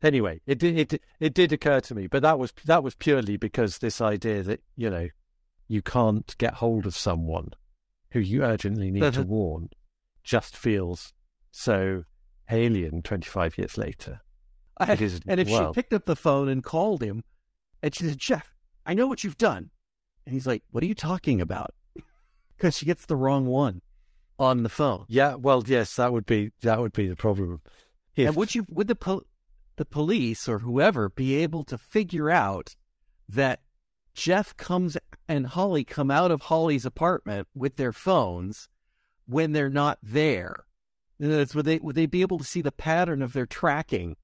[0.03, 3.37] Anyway, it did it it did occur to me, but that was that was purely
[3.37, 5.07] because this idea that, you know,
[5.71, 7.51] you can't get hold of someone
[8.11, 9.29] who you urgently need to mm-hmm.
[9.29, 9.69] warn
[10.23, 11.13] just feels
[11.49, 12.03] so
[12.49, 14.21] alien 25 years later.
[14.77, 15.71] I- It is and if well.
[15.71, 17.23] she picked up the phone and called him,
[17.81, 18.53] and she said, "Jeff,
[18.85, 19.69] I know what you've done,"
[20.25, 21.73] and he's like, "What are you talking about?"
[22.57, 23.81] Because she gets the wrong one
[24.37, 25.05] on the phone.
[25.07, 27.61] Yeah, well, yes, that would be that would be the problem.
[28.15, 29.25] If, And would you would the po-
[29.77, 32.75] the police or whoever be able to figure out
[33.27, 33.61] that
[34.13, 34.97] Jeff comes
[35.31, 38.69] and Holly come out of Holly's apartment with their phones
[39.25, 40.65] when they're not there?
[41.19, 44.15] In other would they would they be able to see the pattern of their tracking?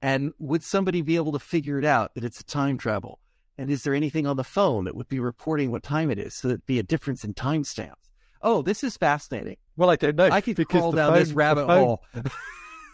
[0.00, 3.18] And would somebody be able to figure it out that it's a time travel?
[3.58, 6.34] And is there anything on the phone that would be reporting what time it is
[6.34, 7.94] so that'd be a difference in timestamps?
[8.40, 9.56] Oh, this is fascinating.
[9.76, 10.28] well, I don't know.
[10.30, 12.04] I could crawl down this rabbit phone- hole.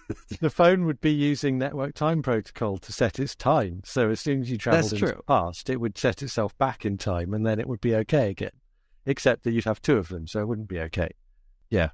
[0.40, 3.82] the phone would be using network time protocol to set its time.
[3.84, 6.84] So as soon as you travelled That's into the past, it would set itself back
[6.84, 8.50] in time, and then it would be okay again.
[9.06, 11.10] Except that you'd have two of them, so it wouldn't be okay.
[11.70, 11.90] Yeah.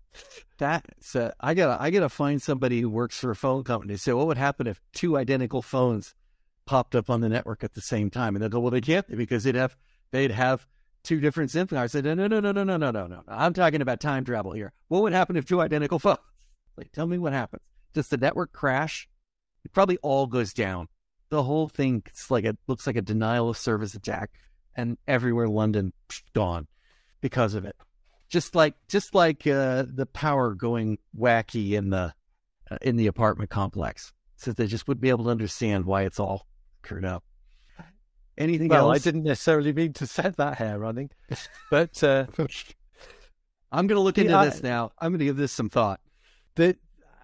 [0.58, 3.96] That's uh, I gotta I gotta find somebody who works for a phone company.
[3.96, 6.14] So what would happen if two identical phones
[6.66, 8.36] popped up on the network at the same time?
[8.36, 9.76] And they'll go, well, they can't because they'd have
[10.10, 10.66] they'd have
[11.02, 11.94] two different SIM cards.
[11.94, 13.22] I said, no, no, no, no, no, no, no, no.
[13.26, 14.72] I'm talking about time travel here.
[14.88, 16.18] What would happen if two identical phones?
[16.76, 17.62] Like, tell me what happens.
[17.92, 19.08] Does the network crash?
[19.64, 20.88] It probably all goes down.
[21.28, 24.30] The whole thing it's like it looks like a denial of service attack,
[24.74, 26.66] and everywhere London psh, gone
[27.20, 27.76] because of it
[28.30, 32.14] just like just like uh, the power going wacky in the
[32.70, 36.20] uh, in the apartment complex, so they just wouldn't be able to understand why it's
[36.20, 36.46] all
[36.82, 37.24] screwed up.
[38.38, 41.10] Anything Well, I didn't necessarily mean to set that hare running,
[41.70, 42.24] but uh,
[43.72, 44.92] I'm going to look into I- this now.
[44.98, 46.00] I'm going to give this some thought.
[46.54, 46.76] the,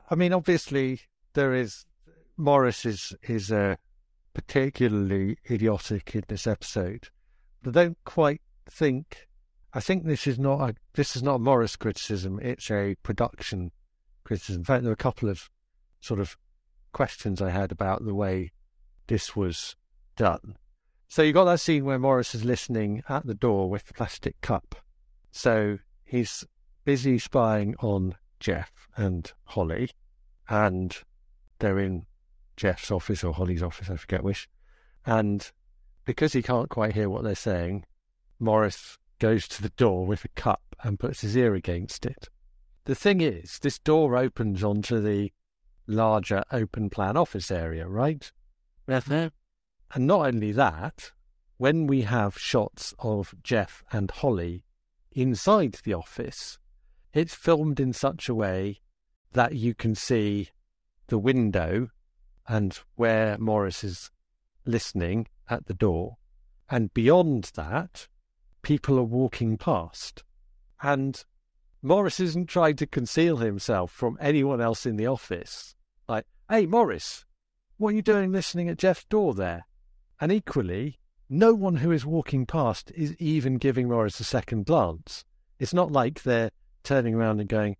[0.08, 1.00] I mean, obviously
[1.34, 1.84] there is
[2.36, 3.76] Morris is is uh,
[4.34, 7.08] particularly idiotic in this episode.
[7.66, 9.26] I don't quite think.
[9.72, 12.38] I think this is not a this is not a Morris criticism.
[12.40, 13.72] It's a production
[14.24, 14.60] criticism.
[14.60, 15.48] In fact, there are a couple of
[16.00, 16.36] sort of
[16.92, 18.52] questions I had about the way
[19.06, 19.76] this was
[20.16, 20.56] done.
[21.08, 24.40] So you got that scene where Morris is listening at the door with the plastic
[24.40, 24.74] cup.
[25.30, 26.44] So he's
[26.84, 29.90] busy spying on Jeff and Holly,
[30.48, 30.96] and
[31.58, 32.06] they're in
[32.56, 34.48] Jeff's office or Holly's office, I forget which.
[35.04, 35.50] And
[36.04, 37.84] because he can't quite hear what they're saying,
[38.38, 42.28] Morris goes to the door with a cup and puts his ear against it.
[42.84, 45.32] The thing is, this door opens onto the
[45.86, 48.30] larger open plan office area, right?
[48.88, 49.30] Uh-huh.
[49.94, 51.12] And not only that,
[51.56, 54.64] when we have shots of Jeff and Holly
[55.12, 56.58] inside the office,
[57.16, 58.80] it's filmed in such a way
[59.32, 60.50] that you can see
[61.08, 61.88] the window
[62.48, 64.10] and where Morris is
[64.64, 66.16] listening at the door.
[66.68, 68.08] And beyond that,
[68.62, 70.24] people are walking past.
[70.82, 71.24] And
[71.82, 75.74] Morris isn't trying to conceal himself from anyone else in the office.
[76.08, 77.24] Like, hey, Morris,
[77.76, 79.66] what are you doing listening at Jeff's door there?
[80.20, 80.98] And equally,
[81.28, 85.24] no one who is walking past is even giving Morris a second glance.
[85.58, 86.50] It's not like they're
[86.86, 87.76] turning around and going,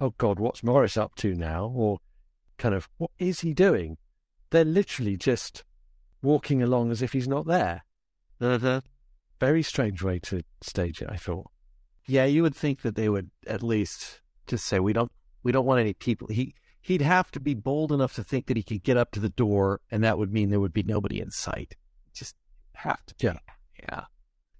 [0.00, 1.72] oh God, what's Morris up to now?
[1.74, 1.98] Or
[2.58, 3.98] kind of, what is he doing?
[4.50, 5.62] They're literally just
[6.22, 7.84] walking along as if he's not there.
[8.40, 8.80] Uh-huh.
[9.38, 11.50] Very strange way to stage it, I thought.
[12.06, 15.10] Yeah, you would think that they would at least just say we don't
[15.42, 16.28] we don't want any people.
[16.28, 19.20] He he'd have to be bold enough to think that he could get up to
[19.20, 21.74] the door, and that would mean there would be nobody in sight.
[22.14, 22.36] Just
[22.74, 23.14] have to.
[23.20, 23.38] Yeah.
[23.82, 24.04] Yeah.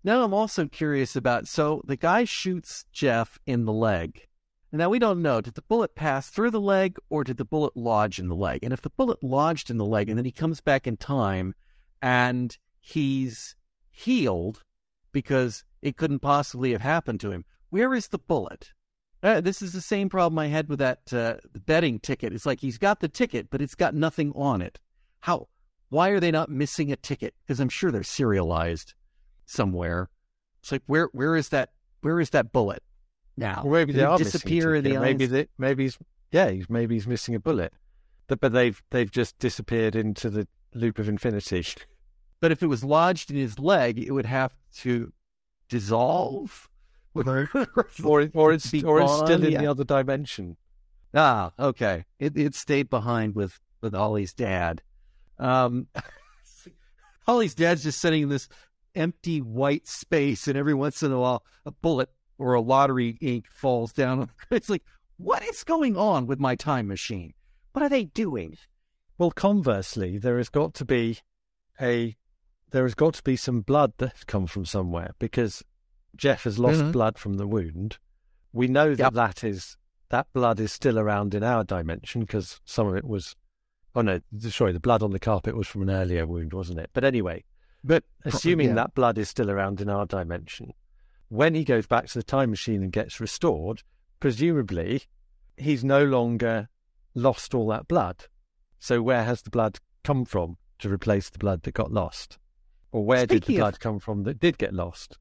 [0.07, 4.29] Now I'm also curious about so the guy shoots Jeff in the leg.
[4.71, 7.77] Now we don't know did the bullet pass through the leg or did the bullet
[7.77, 8.61] lodge in the leg?
[8.63, 11.57] And if the bullet lodged in the leg and then he comes back in time
[12.01, 13.57] and he's
[13.91, 14.63] healed
[15.11, 18.71] because it couldn't possibly have happened to him, where is the bullet?
[19.25, 22.33] Uh, this is the same problem I had with that uh, betting ticket.
[22.33, 24.79] It's like he's got the ticket, but it's got nothing on it.
[25.19, 25.49] How?
[25.89, 27.35] Why are they not missing a ticket?
[27.45, 28.95] Because I'm sure they're serialized
[29.47, 30.11] somewhere.
[30.61, 31.71] It's like where where is that
[32.03, 32.83] where is that bullet
[33.37, 33.63] now?
[33.65, 35.03] Or maybe Did they are disappear in the ticket.
[35.03, 35.31] maybe eyes?
[35.31, 35.99] they, maybe he's
[36.31, 37.73] yeah he's maybe he's missing a bullet,
[38.27, 41.65] but, but they've they've just disappeared into the loop of infinity.
[42.39, 45.11] But if it was lodged in his leg, it would have to
[45.71, 46.69] dissolve.
[47.15, 47.49] or
[48.05, 49.61] or it's or it's still in yeah.
[49.63, 50.59] the other dimension.
[51.15, 52.05] Ah, okay.
[52.19, 54.83] It it stayed behind with with Ollie's dad.
[55.39, 55.87] Um,
[57.27, 58.49] Ollie's dad's just sitting in this
[58.97, 63.47] empty white space, and every once in a while, a bullet or a lottery ink
[63.51, 64.31] falls down.
[64.51, 64.83] It's like,
[65.19, 67.35] what is going on with my time machine?
[67.73, 68.57] What are they doing?
[69.19, 71.19] Well, conversely, there has got to be
[71.81, 72.17] a
[72.73, 75.63] there has got to be some blood that's come from somewhere because
[76.17, 76.93] Jeff has lost Mhm.
[76.93, 77.99] blood from the wound.
[78.53, 79.13] We know that Yep.
[79.15, 79.77] that is
[80.09, 83.37] that blood is still around in our dimension because some of it was.
[83.95, 84.21] Oh no,
[84.51, 86.91] sorry, the blood on the carpet was from an earlier wound, wasn't it?
[86.93, 87.45] But anyway,
[87.85, 88.75] But assuming yeah.
[88.75, 90.73] that blood is still around in our dimension,
[91.29, 93.83] when he goes back to the time machine and gets restored,
[94.21, 95.03] presumably
[95.57, 96.69] he's no longer
[97.15, 98.25] lost all that blood.
[98.79, 102.39] So where has the blood come from to replace the blood that got lost?
[102.93, 105.19] Or where did the Speaking of- blood come from that did get lost?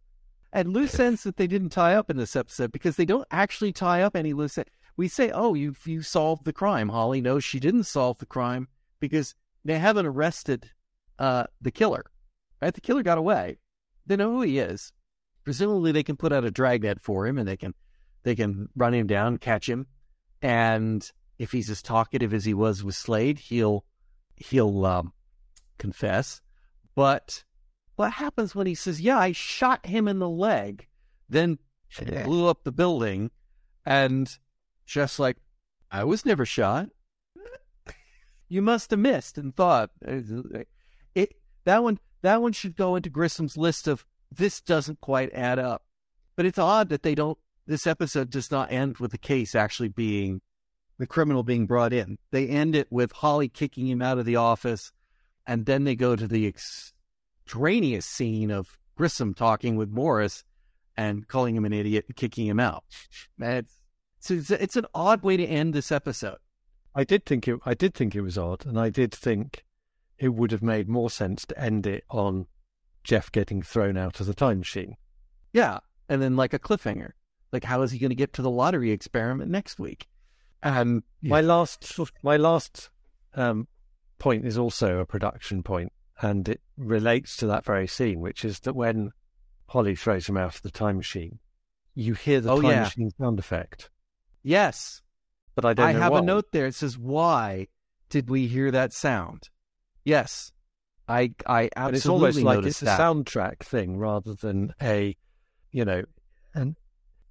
[0.54, 3.74] and loose ends that they didn't tie up in this episode because they don't actually
[3.74, 4.70] tie up any loose ends.
[4.98, 8.70] We say, "Oh, you you solved the crime." Holly knows she didn't solve the crime
[9.02, 9.36] because
[9.66, 10.72] they haven't arrested
[11.20, 12.06] uh, the killer.
[12.66, 12.74] Right?
[12.74, 13.60] The killer got away.
[14.08, 14.92] They know who he is.
[15.44, 17.76] Presumably, they can put out a dragnet for him, and they can
[18.24, 19.86] they can run him down, catch him,
[20.42, 23.86] and if he's as talkative as he was with Slade, he'll
[24.36, 25.14] he'll um,
[25.78, 26.42] confess.
[26.96, 27.44] But
[27.98, 30.88] what happens when he says, "Yeah, I shot him in the leg,"
[31.30, 31.60] then
[32.24, 33.30] blew up the building,
[33.86, 34.36] and
[34.88, 35.38] just like
[35.92, 36.90] I was never shot.
[38.48, 41.36] You must have missed and thought it.
[41.64, 45.84] That one, that one should go into Grissom's list of this doesn't quite add up.
[46.36, 47.38] But it's odd that they don't.
[47.68, 50.42] This episode does not end with the case actually being
[50.98, 52.18] the criminal being brought in.
[52.32, 54.92] They end it with Holly kicking him out of the office,
[55.48, 60.44] and then they go to the extraneous scene of Grissom talking with Morris
[60.96, 62.84] and calling him an idiot and kicking him out.
[63.40, 63.74] It's,
[64.30, 66.38] it's, it's an odd way to end this episode.
[66.94, 69.65] I did think it I did think it was odd, and I did think
[70.18, 72.48] it would have made more sense to end it on
[73.04, 74.96] Jeff getting thrown out of the time machine.
[75.54, 75.80] Yeah.
[76.10, 77.12] And then like a cliffhanger.
[77.52, 80.08] Like, how is he going to get to the lottery experiment next week?
[80.64, 82.90] And My last my last
[83.36, 83.68] um,
[84.18, 85.92] point is also a production point,
[86.22, 89.12] and it relates to that very scene, which is that when
[89.68, 91.40] Holly throws him out of the time machine,
[91.94, 92.82] you hear the Oh, time yeah.
[92.84, 93.90] machine sound effect,
[94.42, 95.02] yes,
[95.54, 96.20] but I don't I have why.
[96.20, 96.66] a note there.
[96.66, 97.68] It says, "Why
[98.10, 99.50] did we hear that sound?"
[100.06, 100.52] Yes,
[101.08, 103.00] I I absolutely But it's almost like it's a that.
[103.00, 105.18] soundtrack thing rather than a,
[105.72, 106.04] you know,
[106.54, 106.76] and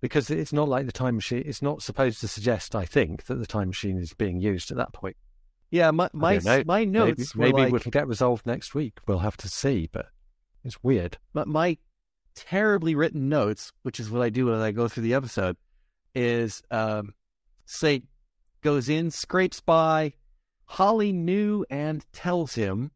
[0.01, 1.45] because it's not like the time machine.
[1.47, 4.77] It's not supposed to suggest, I think, that the time machine is being used at
[4.77, 5.17] that point.
[5.71, 8.99] Yeah, my my, my notes maybe maybe like, it will get resolved next week.
[9.07, 10.07] We'll have to see, but
[10.63, 11.19] it's weird.
[11.33, 11.79] my, my
[12.35, 15.57] terribly written notes, which is what I do when I go through the episode,
[16.15, 17.15] is um,
[17.67, 18.07] Slade
[18.63, 20.15] goes in, scrapes by.
[20.67, 22.91] Holly knew and tells him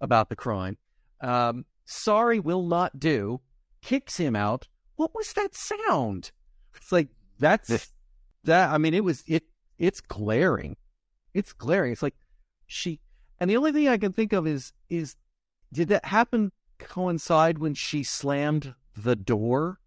[0.00, 0.78] about the crime.
[1.20, 3.40] Um, sorry will not do.
[3.82, 4.68] Kicks him out.
[4.96, 6.32] What was that sound?
[6.76, 7.08] It's like
[7.38, 7.92] that's
[8.44, 8.70] that.
[8.70, 9.44] I mean, it was it.
[9.78, 10.76] It's glaring.
[11.32, 11.92] It's glaring.
[11.92, 12.14] It's like
[12.66, 13.00] she.
[13.38, 15.16] And the only thing I can think of is is
[15.72, 19.80] did that happen coincide when she slammed the door?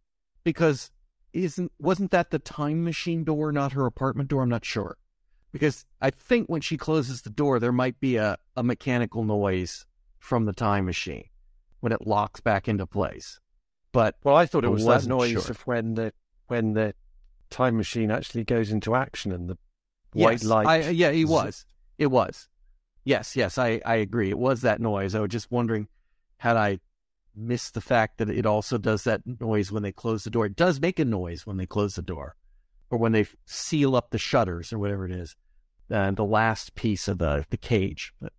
[0.44, 0.92] Because
[1.34, 4.44] isn't wasn't that the time machine door, not her apartment door?
[4.44, 4.98] I'm not sure.
[5.60, 9.86] Because I think when she closes the door, there might be a, a mechanical noise
[10.20, 11.26] from the time machine
[11.80, 13.40] when it locks back into place.
[13.92, 15.52] But Well, I thought it was that noise sure.
[15.52, 16.14] of when the
[16.48, 16.94] when the
[17.50, 19.58] time machine actually goes into action and the
[20.14, 20.68] white yes, light.
[20.68, 21.66] I, yeah, it was.
[21.98, 22.48] It was.
[23.04, 24.30] Yes, yes, I, I agree.
[24.30, 25.16] It was that noise.
[25.16, 25.88] I was just wondering,
[26.38, 26.80] had I
[27.36, 30.46] missed the fact that it also does that noise when they close the door?
[30.46, 32.36] It does make a noise when they close the door,
[32.90, 35.36] or when they seal up the shutters, or whatever it is,
[35.90, 38.14] and the last piece of the the cage.
[38.22, 38.34] But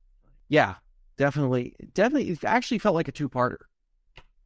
[0.48, 0.76] yeah,
[1.16, 3.58] definitely, definitely, it actually felt like a two parter.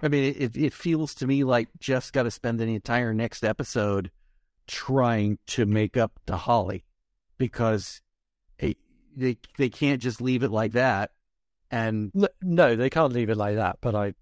[0.01, 3.15] I mean, it, it it feels to me like Jeff's got to spend the entire
[3.15, 4.11] next episode
[4.67, 6.85] trying to make up to Holly
[7.39, 8.01] because
[8.59, 8.79] it,
[9.17, 11.11] they they can't just leave it like that.
[11.71, 13.79] And L- No, they can't leave it like that.
[13.81, 14.15] But I,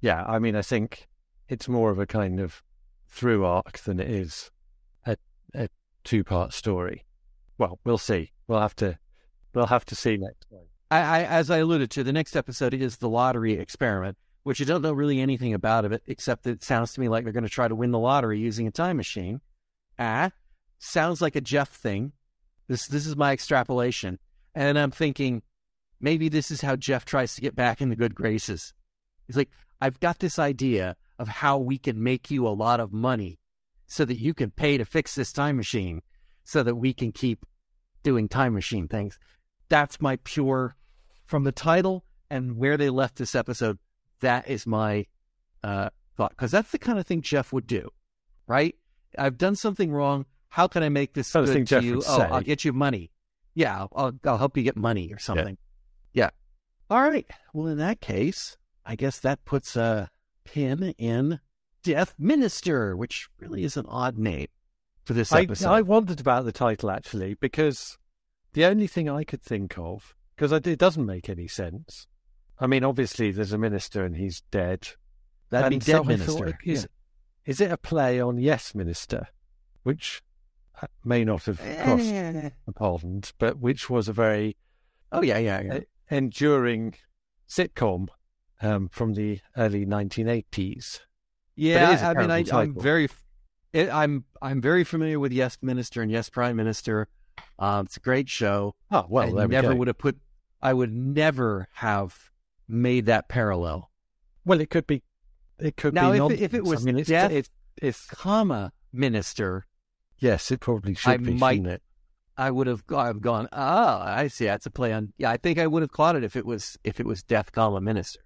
[0.00, 1.08] yeah, I mean, I think
[1.48, 2.62] it's more of a kind of
[3.08, 4.50] through arc than it is
[5.06, 5.16] a
[5.54, 5.68] a
[6.04, 7.04] two part story.
[7.58, 8.32] Well, we'll see.
[8.48, 8.98] We'll have to
[9.54, 10.66] we'll have to see next time.
[10.90, 14.64] I, I, as I alluded to, the next episode is the lottery experiment, which I
[14.64, 17.44] don't know really anything about of it, except it sounds to me like they're going
[17.44, 19.40] to try to win the lottery using a time machine.
[19.98, 20.32] Ah,
[20.78, 22.12] sounds like a Jeff thing.
[22.68, 24.18] This this is my extrapolation,
[24.54, 25.42] and I'm thinking
[26.00, 28.74] maybe this is how Jeff tries to get back in the good graces.
[29.26, 29.50] He's like,
[29.80, 33.38] I've got this idea of how we can make you a lot of money,
[33.86, 36.02] so that you can pay to fix this time machine,
[36.44, 37.44] so that we can keep
[38.02, 39.18] doing time machine things.
[39.68, 40.76] That's my pure
[41.24, 43.78] from the title and where they left this episode,
[44.20, 45.06] that is my
[45.62, 46.30] uh, thought.
[46.30, 47.90] Because that's the kind of thing Jeff would do,
[48.46, 48.74] right?
[49.18, 50.26] I've done something wrong.
[50.48, 51.98] How can I make this good to you?
[52.06, 52.24] Oh, say.
[52.24, 53.10] I'll get you money.
[53.54, 55.56] Yeah, I'll, I'll, I'll help you get money or something.
[56.12, 56.30] Yeah.
[56.90, 57.26] All right.
[57.54, 60.10] Well, in that case, I guess that puts a
[60.44, 61.40] pin in
[61.82, 64.48] Death Minister, which really is an odd name
[65.04, 65.70] for this I, episode.
[65.70, 67.98] I wondered about the title actually because
[68.52, 72.06] the only thing I could think of because it doesn't make any sense.
[72.58, 74.88] I mean, obviously, there's a minister and he's dead.
[75.50, 76.58] That'd be Dead so Minister.
[76.64, 76.88] Is,
[77.44, 79.28] is it a play on Yes Minister,
[79.82, 80.22] which
[81.04, 82.50] may not have crossed Yeah.
[82.66, 84.56] the pond, but which was a very
[85.10, 85.74] Oh, yeah, yeah, yeah.
[85.74, 85.80] uh,
[86.10, 86.94] enduring
[87.48, 88.06] sitcom
[88.62, 91.00] um, from the early 1980s.
[91.54, 93.08] Yeah, I mean, I, I'm very,
[93.72, 97.08] it, I'm, I'm very familiar with Yes Minister and Yes Prime Minister.
[97.58, 98.74] Um, it's a great show.
[98.90, 100.18] Oh well, I never would have put,
[100.60, 102.30] I would never have
[102.68, 103.90] made that parallel.
[104.44, 105.02] Well, it could be.
[105.58, 106.18] It could Now, be.
[106.18, 107.50] if it- if it was I mean, it's, death- it's,
[107.80, 109.66] it's Comma Minister,
[110.18, 111.34] yes, it probably should I be.
[111.34, 111.82] might- it?
[112.36, 113.46] I would have, I've gone.
[113.52, 114.46] Oh, I see.
[114.46, 115.12] That's a play on.
[115.18, 117.52] Yeah, I think I would have caught it if it was, if it was Death,
[117.52, 118.20] comma Minister.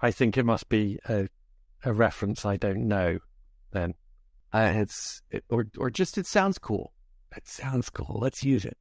[0.00, 1.28] I think it must be a
[1.84, 3.18] a reference I don't know.
[3.72, 3.94] Then
[4.52, 6.92] Uh, it's, it, or, or just it sounds cool.
[7.36, 8.18] It sounds cool.
[8.20, 8.76] Let's use it.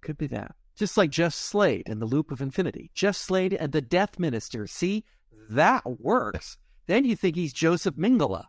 [0.00, 0.54] Could be that.
[0.76, 2.90] Just like Jeff Slade in The Loop of Infinity.
[2.94, 4.66] Jeff Slade and the Death Minister.
[4.68, 5.04] See,
[5.50, 6.56] that works.
[6.86, 8.44] Then you think he's Josef Mengele,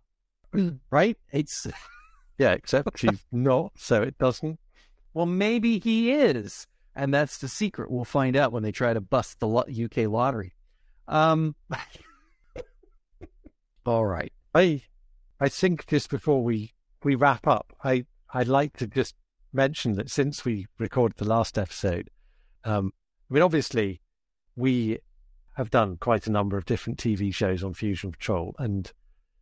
[0.92, 1.18] right?
[1.32, 1.68] It's
[2.38, 4.60] yeah, except she's not, so it doesn't.
[5.14, 7.92] well, maybe he is, and that's the secret.
[7.92, 10.54] We'll find out when they try to bust the UK lottery.
[11.08, 11.56] Um,
[13.86, 14.32] all right.
[14.54, 14.84] I
[15.42, 16.74] I think just before we
[17.04, 19.16] we wrap up, I I'd like to just
[19.54, 22.10] mention that since we recorded the last episode,
[22.66, 22.92] um,
[23.30, 24.02] I mean obviously
[24.56, 25.00] we
[25.56, 28.92] have done quite a number of different TV shows on Fusion Patrol, and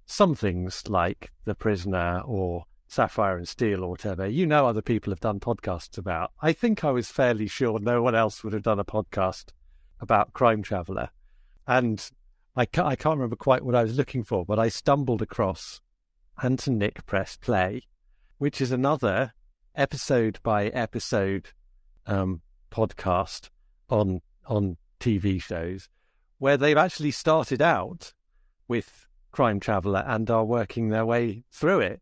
[0.05, 5.11] some things like The Prisoner or Sapphire and Steel or whatever, you know, other people
[5.11, 6.31] have done podcasts about.
[6.41, 9.47] I think I was fairly sure no one else would have done a podcast
[9.99, 11.09] about Crime Traveller,
[11.67, 12.09] and
[12.55, 15.81] I can't, I can't remember quite what I was looking for, but I stumbled across
[16.41, 17.83] Anton Nick Press Play,
[18.37, 19.33] which is another
[19.75, 21.49] episode by episode
[22.05, 23.49] um, podcast
[23.89, 25.89] on on TV shows
[26.39, 28.13] where they've actually started out
[28.67, 32.01] with Crime Traveller and are working their way through it,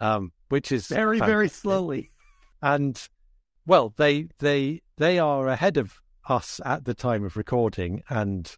[0.00, 2.12] um, which is Very, very slowly.
[2.60, 3.00] And
[3.66, 8.54] well, they they they are ahead of us at the time of recording, and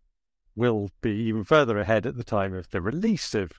[0.57, 3.53] will be even further ahead at the time of the release of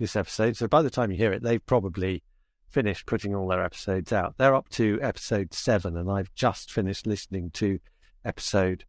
[0.00, 0.56] this episode.
[0.56, 2.24] So by the time you hear it, they've probably
[2.68, 4.34] finished putting all their episodes out.
[4.38, 7.78] They're up to episode seven, and I've just finished listening to
[8.24, 8.84] episode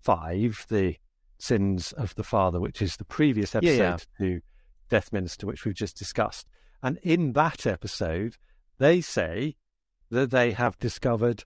[0.00, 0.96] five, the
[1.38, 3.96] sins of the father, which is the previous episode yeah.
[4.18, 4.40] to
[4.88, 6.48] Death Minister, which we've just discussed.
[6.82, 8.36] And in that episode,
[8.78, 9.56] they say
[10.10, 11.44] that they have discovered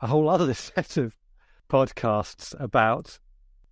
[0.00, 1.16] a whole other set of
[1.68, 3.18] podcasts about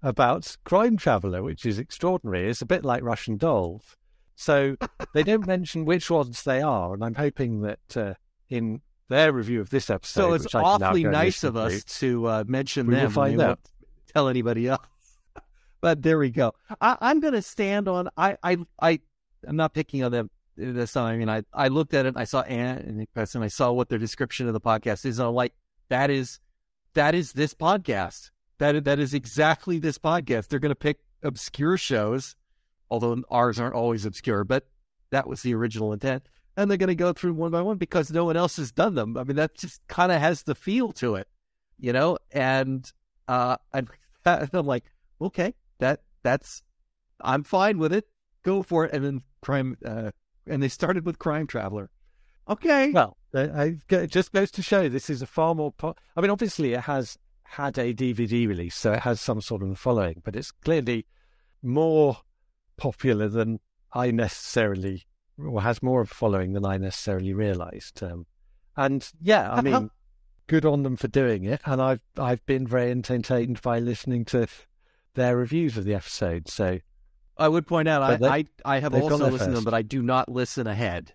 [0.03, 2.49] about Crime Traveller, which is extraordinary.
[2.49, 3.97] It's a bit like Russian dolls.
[4.41, 4.76] So
[5.12, 8.14] they don't mention which ones they are, and I'm hoping that uh,
[8.49, 8.80] in
[9.11, 11.84] their review of this episode, So it's which I can now awfully nice of us
[11.99, 13.11] to, uh, mention We them.
[13.11, 13.59] find out.
[14.14, 14.86] Tell anybody else.
[15.82, 16.55] but there we go.
[16.80, 18.09] I, I'm going to stand on.
[18.16, 19.01] I, I, I,
[19.47, 21.14] I'm not picking on them this time.
[21.14, 22.14] I mean, I, I looked at it.
[22.16, 23.43] I saw Ant and Nick Preston.
[23.43, 25.18] I saw what their description of the podcast is.
[25.18, 25.53] And I'm like,
[25.91, 26.41] that is,
[26.95, 28.30] that is this podcast.
[28.57, 30.49] That that is exactly this podcast.
[30.49, 32.36] They're going to pick obscure shows,
[32.91, 34.45] although ours aren't always obscure.
[34.45, 34.66] But
[35.11, 36.28] that was the original intent.
[36.57, 38.95] And they're going to go through one by one because no one else has done
[38.95, 39.16] them.
[39.16, 41.28] I mean, that just kind of has the feel to it,
[41.78, 42.18] you know.
[42.32, 42.91] And
[43.28, 43.88] uh, and
[44.24, 44.84] I'm like,
[45.20, 46.62] okay, that that's,
[47.20, 48.09] I'm fine with it.
[48.43, 48.93] Go for it.
[48.93, 50.11] And then crime, uh,
[50.47, 51.91] and they started with Crime Traveller.
[52.49, 55.70] Okay, Well, I, it just goes to show this is a far more.
[55.70, 59.62] Po- I mean, obviously, it has had a DVD release, so it has some sort
[59.62, 61.07] of following, but it's clearly
[61.62, 62.18] more
[62.80, 63.60] popular than
[63.92, 65.04] I necessarily,
[65.38, 68.02] or has more of a following than I necessarily realised.
[68.02, 68.26] Um,
[68.76, 69.90] and yeah, I mean,
[70.46, 74.46] good on them for doing it, and I've I've been very entertained by listening to
[75.14, 76.48] their reviews of the episode.
[76.48, 76.78] So
[77.36, 79.82] I would point out I, they- I I have also listened to them, but I
[79.82, 81.12] do not listen ahead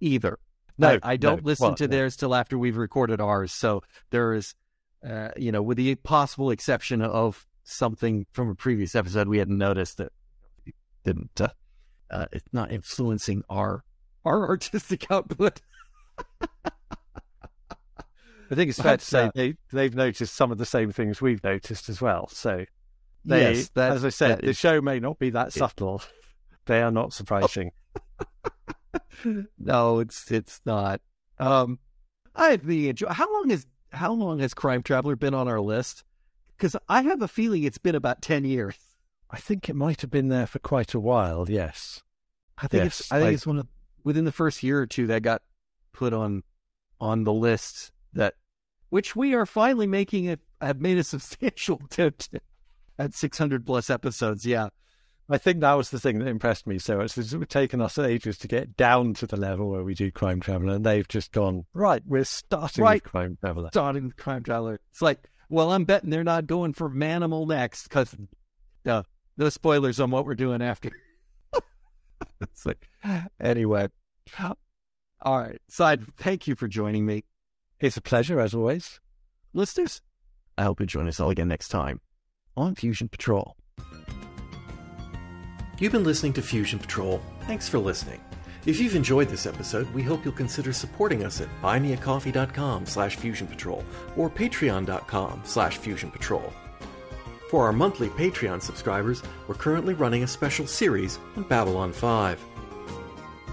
[0.00, 0.38] either.
[0.80, 1.46] No, I, I don't no.
[1.46, 1.90] listen Well, to no.
[1.90, 3.50] theirs till after we've recorded ours.
[3.52, 4.54] So there is,
[5.04, 9.58] uh, you know, with the possible exception of something from a previous episode we hadn't
[9.58, 10.12] noticed that
[11.08, 11.40] didn't.
[11.40, 11.48] Uh,
[12.10, 13.84] uh, it's not influencing our
[14.24, 15.60] our artistic output.
[18.50, 21.20] I think it's fair to say uh, they, they've noticed some of the same things
[21.20, 22.28] we've noticed as well.
[22.28, 22.64] So,
[23.24, 26.02] they, yes, that, as I said, the is- show may not be that it- subtle.
[26.66, 27.72] They are not surprising.
[29.58, 31.00] no, it's it's not.
[31.38, 31.78] Um,
[32.66, 33.08] be enjoy.
[33.08, 36.04] How long has how long has Crime Traveller been on our list?
[36.56, 38.76] Because I have a feeling it's been about ten years.
[39.30, 41.46] I think it might have been there for quite a while.
[41.48, 42.02] Yes,
[42.56, 43.66] I think Yes, it's I think it's one of
[44.04, 45.42] within the first year or two that got
[45.92, 46.42] put on
[47.00, 48.34] on the list that
[48.90, 52.30] which we are finally making it have made a substantial attempt
[52.98, 54.46] at 600 plus episodes.
[54.46, 54.68] Yeah.
[55.30, 57.18] I think that was the thing that impressed me so much.
[57.18, 60.72] It's taken us ages to get down to the level where we do Crime Traveller,
[60.76, 62.02] and they've just gone right.
[62.06, 63.02] We're starting Right.
[63.04, 63.68] with Crime Traveller.
[63.70, 64.80] Starting with Crime Traveller.
[64.90, 68.16] It's like, well, I'm betting they're not going for Manimal next because
[68.86, 69.02] no,
[69.38, 70.90] no spoilers on what we're doing after.
[72.40, 72.88] it's like,
[73.40, 73.88] anyway.
[75.22, 75.60] All right.
[75.68, 77.24] Side, thank you for joining me.
[77.80, 79.00] It's a pleasure as always.
[79.54, 80.02] listeners.
[80.56, 82.00] I hope you join us all again next time
[82.56, 83.56] on Fusion Patrol.
[85.78, 87.22] You've been listening to Fusion Patrol.
[87.46, 88.20] Thanks for listening.
[88.66, 93.84] If you've enjoyed this episode, we hope you'll consider supporting us at buymeacoffee.com slash fusionpatrol
[94.16, 96.52] or patreon.com slash fusionpatrol.
[97.48, 102.44] For our monthly Patreon subscribers, we're currently running a special series on Babylon 5.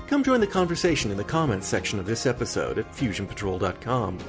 [0.07, 4.19] Come join the conversation in the comments section of this episode at fusionpatrol.com.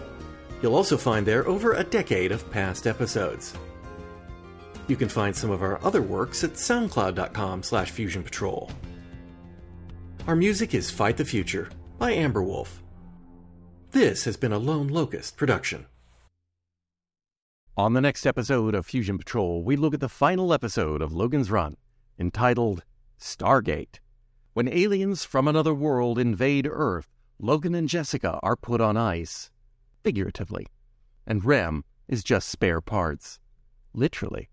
[0.63, 3.55] You'll also find there over a decade of past episodes.
[4.87, 8.71] You can find some of our other works at soundcloud.com slash fusionpatrol.
[10.29, 12.83] Our music is Fight the Future by Amber Wolf.
[13.91, 15.87] This has been a Lone Locust production.
[17.79, 21.51] On the next episode of Fusion Patrol, we look at the final episode of Logan's
[21.51, 21.77] Run,
[22.19, 22.83] entitled
[23.21, 23.99] Stargate.
[24.55, 29.51] When aliens from another world invade Earth, Logan and Jessica are put on ice,
[30.03, 30.69] figuratively,
[31.27, 33.41] and Rem is just spare parts,
[33.93, 34.49] literally.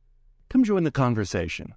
[0.50, 1.76] Come join the conversation.